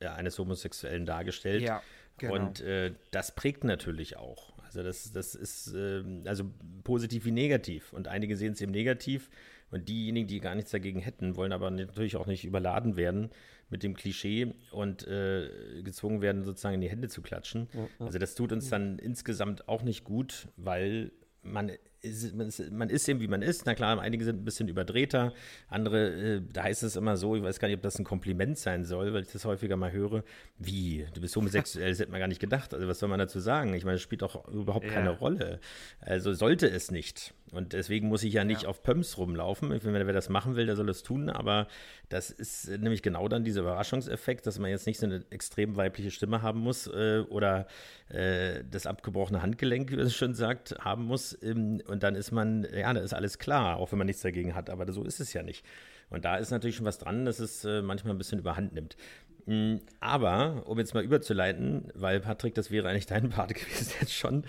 [0.01, 1.63] ja, eines Homosexuellen dargestellt.
[1.63, 1.81] Ja,
[2.17, 2.35] genau.
[2.35, 4.48] Und äh, das prägt natürlich auch.
[4.69, 6.45] Also das, das ist äh, also
[6.83, 7.93] positiv wie negativ.
[7.93, 9.29] Und einige sehen es eben negativ.
[9.71, 13.29] Und diejenigen, die gar nichts dagegen hätten, wollen aber natürlich auch nicht überladen werden
[13.69, 17.67] mit dem Klischee und äh, gezwungen werden, sozusagen in die Hände zu klatschen.
[17.99, 21.11] Also das tut uns dann insgesamt auch nicht gut, weil
[21.43, 21.71] man
[22.01, 23.65] ist, man, ist, man ist eben, wie man ist.
[23.65, 25.33] Na klar, einige sind ein bisschen überdrehter,
[25.67, 28.57] andere, äh, da heißt es immer so, ich weiß gar nicht, ob das ein Kompliment
[28.57, 30.23] sein soll, weil ich das häufiger mal höre.
[30.57, 32.73] Wie, du bist homosexuell, das hätte man gar nicht gedacht.
[32.73, 33.73] Also was soll man dazu sagen?
[33.73, 34.93] Ich meine, das spielt doch überhaupt ja.
[34.93, 35.59] keine Rolle.
[35.99, 37.33] Also sollte es nicht.
[37.51, 38.69] Und deswegen muss ich ja nicht ja.
[38.69, 39.71] auf Pumps rumlaufen.
[39.71, 41.29] Ich finde, wer das machen will, der soll es tun.
[41.29, 41.67] Aber
[42.09, 46.11] das ist nämlich genau dann dieser Überraschungseffekt, dass man jetzt nicht so eine extrem weibliche
[46.11, 47.67] Stimme haben muss äh, oder
[48.09, 51.37] äh, das abgebrochene Handgelenk, wie man es schon sagt, haben muss.
[51.41, 54.55] Ähm, und dann ist man, ja, da ist alles klar, auch wenn man nichts dagegen
[54.55, 54.69] hat.
[54.69, 55.65] Aber so ist es ja nicht.
[56.09, 58.97] Und da ist natürlich schon was dran, dass es äh, manchmal ein bisschen überhand nimmt.
[59.45, 64.13] Mm, aber, um jetzt mal überzuleiten, weil Patrick, das wäre eigentlich dein Part gewesen jetzt
[64.13, 64.43] schon,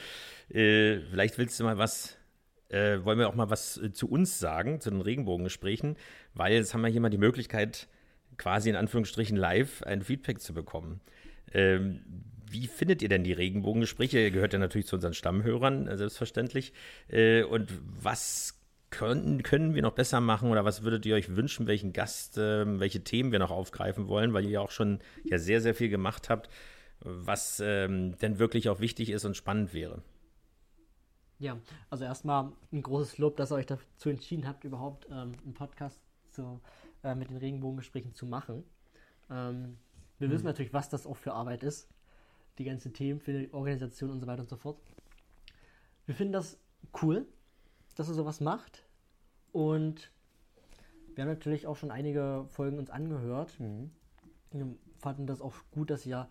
[0.48, 2.16] äh, vielleicht willst du mal was
[2.70, 5.96] äh, wollen wir auch mal was äh, zu uns sagen, zu den Regenbogengesprächen,
[6.34, 7.88] weil jetzt haben wir hier mal die Möglichkeit,
[8.36, 11.00] quasi in Anführungsstrichen live ein Feedback zu bekommen.
[11.52, 12.04] Ähm,
[12.50, 14.18] wie findet ihr denn die Regenbogengespräche?
[14.18, 16.72] Ihr gehört ja natürlich zu unseren Stammhörern, äh, selbstverständlich.
[17.08, 17.72] Äh, und
[18.02, 22.38] was können, können wir noch besser machen oder was würdet ihr euch wünschen, welchen Gast,
[22.38, 25.74] äh, welche Themen wir noch aufgreifen wollen, weil ihr ja auch schon ja sehr, sehr
[25.74, 26.50] viel gemacht habt,
[27.00, 30.02] was ähm, denn wirklich auch wichtig ist und spannend wäre?
[31.38, 35.54] Ja, also erstmal ein großes Lob, dass ihr euch dazu entschieden habt, überhaupt ähm, einen
[35.54, 35.98] Podcast
[36.32, 36.60] zu,
[37.02, 38.64] äh, mit den Regenbogengesprächen zu machen.
[39.30, 39.78] Ähm,
[40.18, 40.32] wir mhm.
[40.32, 41.88] wissen natürlich, was das auch für Arbeit ist.
[42.58, 44.78] Die ganzen Themen für die Organisation und so weiter und so fort.
[46.06, 46.58] Wir finden das
[47.02, 47.26] cool,
[47.96, 48.84] dass ihr sowas macht.
[49.52, 50.10] Und
[51.14, 53.58] wir haben natürlich auch schon einige Folgen uns angehört.
[53.58, 53.90] Mhm.
[54.52, 56.28] Wir fanden das auch gut, dass ihr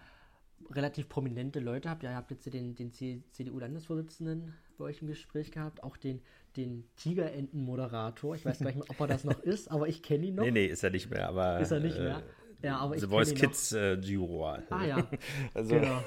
[0.72, 2.03] relativ prominente Leute habt.
[2.03, 6.22] Ja, ihr habt jetzt den, den CDU-Landesvorsitzenden bei euch im Gespräch gehabt, auch den,
[6.55, 8.36] den Tigerenten-Moderator.
[8.36, 10.43] Ich weiß gar nicht mehr, ob er das noch ist, aber ich kenne ihn noch.
[10.43, 11.59] Nee, nee, ist er nicht mehr, aber.
[11.59, 12.24] Ist er nicht mehr?
[12.62, 14.60] Ja, aber The ich Voice Kids äh, Juror.
[14.70, 15.07] Ah ja.
[15.53, 15.76] also.
[15.76, 16.03] Genau.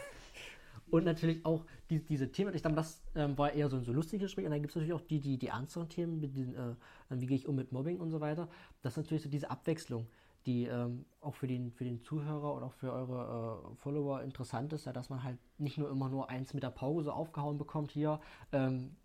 [0.91, 3.93] Und natürlich auch die, diese Themen, ich glaube, das ähm, war eher so ein so
[3.93, 4.45] lustiges Gespräch.
[4.45, 6.75] Und dann gibt es natürlich auch die, die, die ernsteren Themen, diesen, äh,
[7.09, 8.49] wie gehe ich um mit Mobbing und so weiter.
[8.83, 10.07] Das ist natürlich so diese Abwechslung
[10.47, 14.73] die ähm, auch für den, für den Zuhörer und auch für eure äh, Follower interessant
[14.73, 17.93] ist, ja, dass man halt nicht nur immer nur eins mit der Pause aufgehauen bekommt,
[17.93, 18.97] hier, ähm,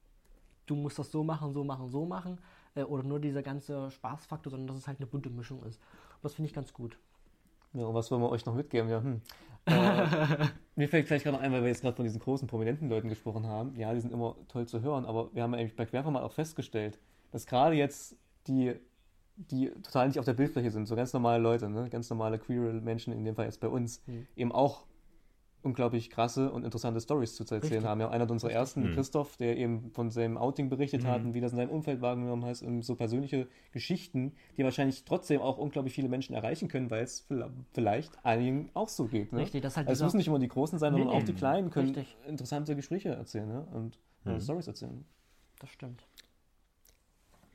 [0.65, 2.39] du musst das so machen, so machen, so machen,
[2.75, 5.79] äh, oder nur dieser ganze Spaßfaktor, sondern dass es halt eine bunte Mischung ist.
[6.15, 6.97] Und das finde ich ganz gut.
[7.77, 8.89] Ja, und was wollen wir euch noch mitgeben?
[8.89, 9.21] Ja, hm.
[9.67, 12.89] äh, mir fällt vielleicht gerade noch ein, weil wir jetzt gerade von diesen großen, prominenten
[12.89, 13.75] Leuten gesprochen haben.
[13.75, 16.99] Ja, die sind immer toll zu hören, aber wir haben eigentlich bei Querformat auch festgestellt,
[17.31, 18.15] dass gerade jetzt
[18.47, 18.75] die
[19.37, 21.89] die total nicht auf der Bildfläche sind, so ganz normale Leute, ne?
[21.89, 24.25] ganz normale queere Menschen, in dem Fall jetzt bei uns, mhm.
[24.35, 24.86] eben auch
[25.63, 27.83] unglaublich krasse und interessante Stories zu erzählen Richtig.
[27.83, 27.99] haben.
[27.99, 28.93] Ja, einer unserer ersten, mhm.
[28.93, 31.07] Christoph, der eben von seinem Outing berichtet mhm.
[31.07, 35.03] hat und wie das in seinem Umfeld wahrgenommen hat, und so persönliche Geschichten, die wahrscheinlich
[35.03, 37.27] trotzdem auch unglaublich viele Menschen erreichen können, weil es
[37.73, 39.33] vielleicht einigen auch so geht.
[39.33, 39.39] Ne?
[39.39, 41.33] Richtig, das halt also es müssen nicht immer die Großen sein, sondern nee, auch die
[41.33, 42.17] Kleinen können Richtig.
[42.27, 43.67] interessante Gespräche erzählen ne?
[43.73, 44.39] und mhm.
[44.39, 45.05] Stories erzählen.
[45.59, 46.03] Das stimmt.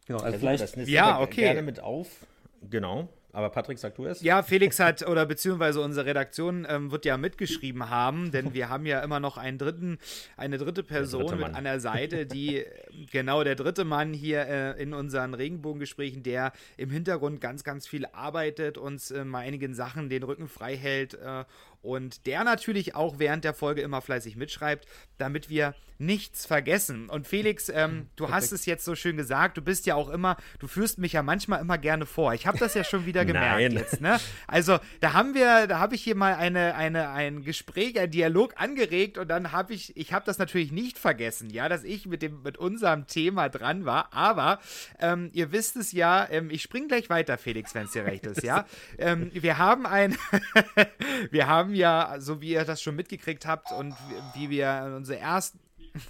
[0.07, 0.77] Genau, also vielleicht.
[0.89, 1.43] ja, okay.
[1.43, 2.27] Gerne mit auf.
[2.69, 3.09] Genau.
[3.35, 4.21] Aber Patrick, sag du es.
[4.21, 8.85] Ja, Felix hat, oder beziehungsweise unsere Redaktion ähm, wird ja mitgeschrieben haben, denn wir haben
[8.85, 9.99] ja immer noch einen dritten,
[10.37, 12.65] eine dritte Person dritte mit an der Seite, die
[13.11, 18.05] genau der dritte Mann hier äh, in unseren Regenbogengesprächen, der im Hintergrund ganz, ganz viel
[18.13, 21.45] arbeitet, uns äh, einigen Sachen den Rücken frei hält äh,
[21.83, 24.87] und der natürlich auch während der Folge immer fleißig mitschreibt,
[25.19, 27.09] damit wir nichts vergessen.
[27.09, 28.43] Und Felix, ähm, du Perfekt.
[28.43, 31.23] hast es jetzt so schön gesagt, du bist ja auch immer, du führst mich ja
[31.23, 32.35] manchmal immer gerne vor.
[32.35, 34.19] Ich habe das ja schon wieder gemerkt jetzt, ne?
[34.47, 38.55] Also, da haben wir, da habe ich hier mal eine, eine, ein Gespräch, ein Dialog
[38.57, 42.21] angeregt und dann habe ich, ich habe das natürlich nicht vergessen, ja, dass ich mit
[42.23, 44.59] dem, mit unserem Thema dran war, aber
[44.99, 48.27] ähm, ihr wisst es ja, ähm, ich spring gleich weiter, Felix, wenn es dir recht
[48.27, 48.67] ist, ja.
[48.99, 50.17] Ähm, wir haben ein,
[51.31, 53.95] wir haben haben ja, so wie ihr das schon mitgekriegt habt und
[54.35, 55.61] wie wir in unserer ersten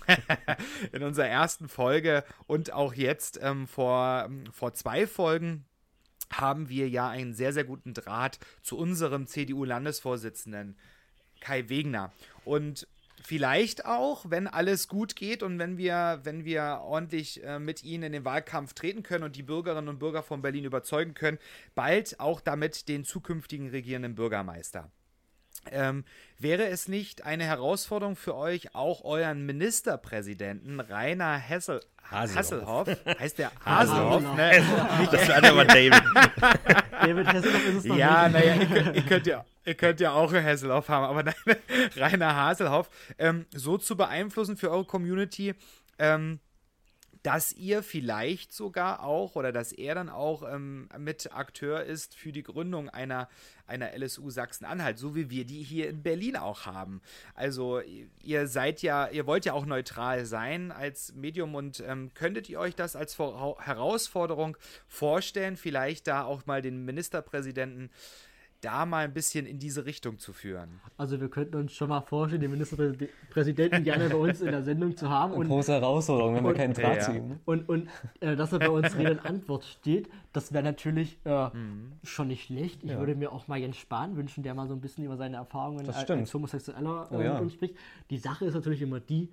[0.92, 5.64] in unserer ersten Folge und auch jetzt ähm, vor, vor zwei Folgen
[6.30, 10.76] haben wir ja einen sehr, sehr guten Draht zu unserem CDU-Landesvorsitzenden
[11.40, 12.12] Kai Wegner.
[12.44, 12.86] Und
[13.24, 18.04] vielleicht auch, wenn alles gut geht und wenn wir, wenn wir ordentlich äh, mit ihnen
[18.04, 21.38] in den Wahlkampf treten können und die Bürgerinnen und Bürger von Berlin überzeugen können,
[21.74, 24.92] bald auch damit den zukünftigen regierenden Bürgermeister.
[25.70, 26.04] Ähm,
[26.38, 32.88] wäre es nicht eine Herausforderung für euch, auch euren Ministerpräsidenten Rainer Hessel Hasselhoff.
[32.88, 33.18] Hasselhoff?
[33.20, 34.24] Heißt der Haselhoff?
[34.24, 34.36] Haselhoff.
[34.36, 35.08] Ne?
[35.12, 35.92] Das ist aber David.
[36.90, 40.32] David Hasselhoff ist es doch ja, naja, ihr, ihr, könnt ja, ihr könnt ja auch
[40.32, 41.56] einen Hasselhoff haben, aber nein,
[41.96, 45.54] Rainer Haselhoff ähm, so zu beeinflussen für eure Community,
[45.98, 46.40] ähm,
[47.23, 52.33] dass ihr vielleicht sogar auch oder dass er dann auch ähm, mit Akteur ist für
[52.33, 53.29] die Gründung einer,
[53.66, 57.01] einer LSU Sachsen-Anhalt, so wie wir die hier in Berlin auch haben.
[57.35, 57.81] Also
[58.23, 62.59] ihr seid ja, ihr wollt ja auch neutral sein als Medium und ähm, könntet ihr
[62.59, 64.57] euch das als Vor Herausforderung
[64.89, 67.91] vorstellen, vielleicht da auch mal den Ministerpräsidenten
[68.62, 70.80] da mal ein bisschen in diese Richtung zu führen.
[70.96, 74.96] Also wir könnten uns schon mal vorstellen, den Ministerpräsidenten gerne bei uns in der Sendung
[74.96, 75.34] zu haben.
[75.34, 77.02] Und, große Herausforderung, wenn wir keinen Draht ja.
[77.02, 77.40] ziehen.
[77.44, 77.88] Und, und
[78.20, 81.92] äh, dass er bei uns Rede und Antwort steht, das wäre natürlich äh, mhm.
[82.04, 82.84] schon nicht schlecht.
[82.84, 82.98] Ich ja.
[82.98, 85.86] würde mir auch mal Jens Spahn wünschen, der mal so ein bisschen über seine Erfahrungen
[85.86, 87.38] als, als Homosexueller äh, oh, ja.
[87.38, 87.76] uns spricht.
[88.10, 89.32] Die Sache ist natürlich immer die,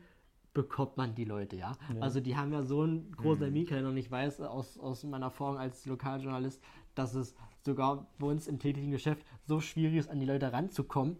[0.53, 1.77] bekommt man die Leute, ja?
[1.93, 2.01] ja.
[2.01, 3.53] Also die haben ja so einen großen mhm.
[3.53, 6.61] Terminkalender und ich weiß aus, aus meiner Erfahrung als Lokaljournalist,
[6.95, 7.35] dass es
[7.69, 11.17] sogar bei uns im täglichen Geschäft so schwierig ist, an die Leute ranzukommen.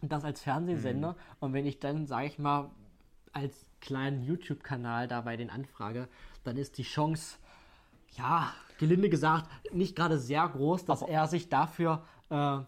[0.00, 1.12] Und das als Fernsehsender.
[1.12, 1.16] Mhm.
[1.40, 2.70] Und wenn ich dann, sage ich mal,
[3.32, 6.08] als kleinen YouTube-Kanal da bei den anfrage,
[6.44, 7.38] dann ist die Chance,
[8.16, 12.58] ja, gelinde gesagt, nicht gerade sehr groß, dass Aber er sich dafür äh,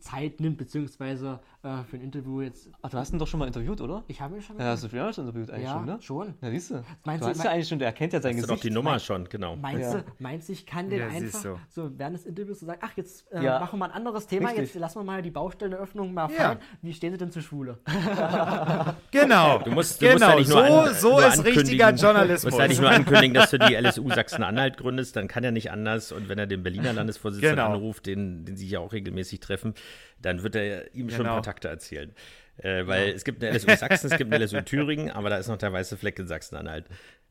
[0.00, 2.70] Zeit nimmt, beziehungsweise äh, für ein Interview jetzt.
[2.80, 4.02] Ach, du hast ihn doch schon mal interviewt, oder?
[4.08, 4.58] Ich habe ihn schon.
[4.58, 5.98] Ja, hast du schon interviewt eigentlich ja, schon, ne?
[6.00, 6.34] schon.
[6.40, 6.82] Ja, siehst du.
[7.04, 8.58] Meinst du hast ja eigentlich schon, der kennt ja sein hast Gesicht.
[8.58, 9.56] doch die Nummer schon, genau.
[9.56, 10.00] Meinst, ja.
[10.00, 11.60] du, meinst du, ich kann den ja, einfach so.
[11.68, 11.90] so.
[11.98, 14.68] während des Interviews so sagen, ach, jetzt äh, machen wir mal ein anderes Thema, Richtig.
[14.68, 16.58] jetzt lassen wir mal die Baustellenöffnung mal fallen.
[16.80, 17.78] Wie stehen sie denn zur Schwule?
[19.10, 19.58] genau.
[19.58, 20.38] Du musst, du genau.
[20.38, 22.40] Musst ja so, an, so ist richtiger Journalismus.
[22.42, 25.52] Du musst ja nicht nur ankündigen, dass du die LSU Sachsen-Anhalt gründest, dann kann er
[25.52, 26.10] nicht anders.
[26.12, 27.72] Und wenn er den Berliner Landesvorsitzenden genau.
[27.74, 29.74] anruft, den, den sie ja auch regelmäßig treffen,
[30.20, 31.16] dann wird er ihm genau.
[31.16, 32.14] schon Kontakte erzählen.
[32.62, 33.14] Äh, weil ja.
[33.14, 35.72] es gibt eine LSU Sachsen, es gibt eine LSU Thüringen, aber da ist noch der
[35.72, 36.84] weiße Fleck in Sachsen-Anhalt.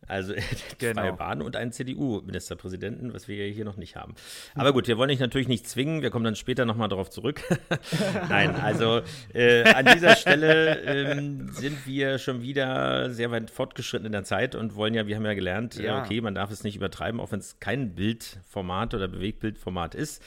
[0.07, 0.33] Also
[0.79, 0.93] genau.
[0.93, 4.15] zwei Bahnen und einen CDU-Ministerpräsidenten, was wir hier noch nicht haben.
[4.55, 7.41] Aber gut, wir wollen dich natürlich nicht zwingen, wir kommen dann später nochmal darauf zurück.
[8.29, 9.01] Nein, also
[9.33, 14.55] äh, an dieser Stelle ähm, sind wir schon wieder sehr weit fortgeschritten in der Zeit
[14.55, 15.99] und wollen ja, wir haben ja gelernt, ja.
[15.99, 20.23] Äh, okay, man darf es nicht übertreiben, auch wenn es kein Bildformat oder Bewegtbildformat ist.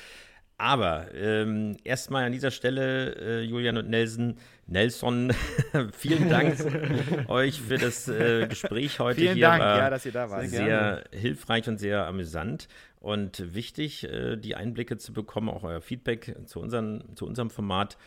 [0.62, 4.36] Aber ähm, erstmal an dieser Stelle, äh, Julian und Nelson,
[4.68, 5.32] Nelson,
[5.92, 6.56] vielen Dank
[7.28, 9.48] euch für das äh, Gespräch heute vielen hier.
[9.48, 10.48] Vielen Dank, ja, dass ihr da wart.
[10.48, 12.68] Sehr, sehr hilfreich und sehr amüsant
[13.00, 17.98] und wichtig, äh, die Einblicke zu bekommen, auch euer Feedback zu, unseren, zu unserem Format.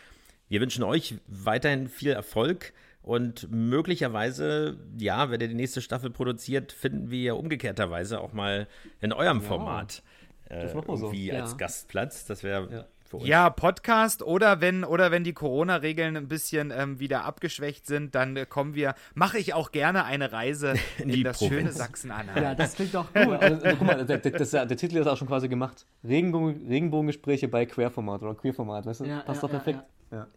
[0.48, 2.72] Wir wünschen euch weiterhin viel Erfolg.
[3.02, 8.68] Und möglicherweise, ja, wenn ihr die nächste Staffel produziert, finden wir ja umgekehrterweise auch mal
[9.02, 9.44] in eurem ja.
[9.44, 10.02] Format
[10.50, 11.36] äh, irgendwie so.
[11.36, 11.58] als ja.
[11.58, 12.26] Gastplatz.
[12.26, 12.86] Das wäre ja.
[13.04, 13.28] für uns.
[13.28, 18.36] Ja, Podcast oder wenn, oder wenn die Corona-Regeln ein bisschen ähm, wieder abgeschwächt sind, dann
[18.38, 21.60] äh, kommen wir, mache ich auch gerne eine Reise in, in das Provinz.
[21.60, 22.44] schöne Sachsen-Anhalt.
[22.44, 23.36] Ja, das klingt doch cool.
[23.42, 25.86] also, also, guck mal, der, der, das, der, Titel ist auch schon quasi gemacht.
[26.04, 29.06] Regenbogen, Regenbogengespräche bei Querformat oder Queerformat, weißt du?
[29.06, 29.80] Ja, Passt doch perfekt.
[30.12, 30.28] Ja.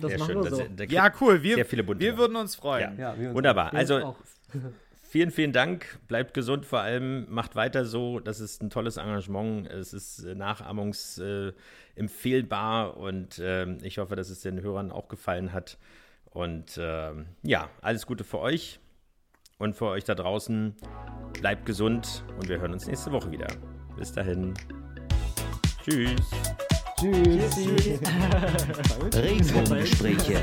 [0.00, 0.44] Das Sehr machen schön.
[0.44, 0.62] wir so.
[0.76, 1.42] Das, ja, cool.
[1.42, 2.98] Wir, wir würden uns freuen.
[2.98, 3.14] Ja.
[3.14, 3.72] Ja, Wunderbar.
[3.72, 4.14] Also
[5.12, 6.00] Vielen, vielen Dank.
[6.08, 8.18] Bleibt gesund, vor allem macht weiter so.
[8.18, 9.70] Das ist ein tolles Engagement.
[9.70, 15.52] Es ist äh, nachahmungsempfehlbar äh, und äh, ich hoffe, dass es den Hörern auch gefallen
[15.52, 15.76] hat.
[16.30, 17.10] Und äh,
[17.42, 18.80] ja, alles Gute für euch
[19.58, 20.74] und für euch da draußen.
[21.42, 23.48] Bleibt gesund und wir hören uns nächste Woche wieder.
[23.98, 24.54] Bis dahin.
[25.84, 26.30] Tschüss.
[26.98, 27.54] Tschüss.
[29.14, 30.42] Regenbogengespräche.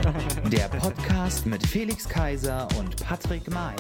[0.51, 3.74] Der Podcast mit Felix Kaiser und Patrick May.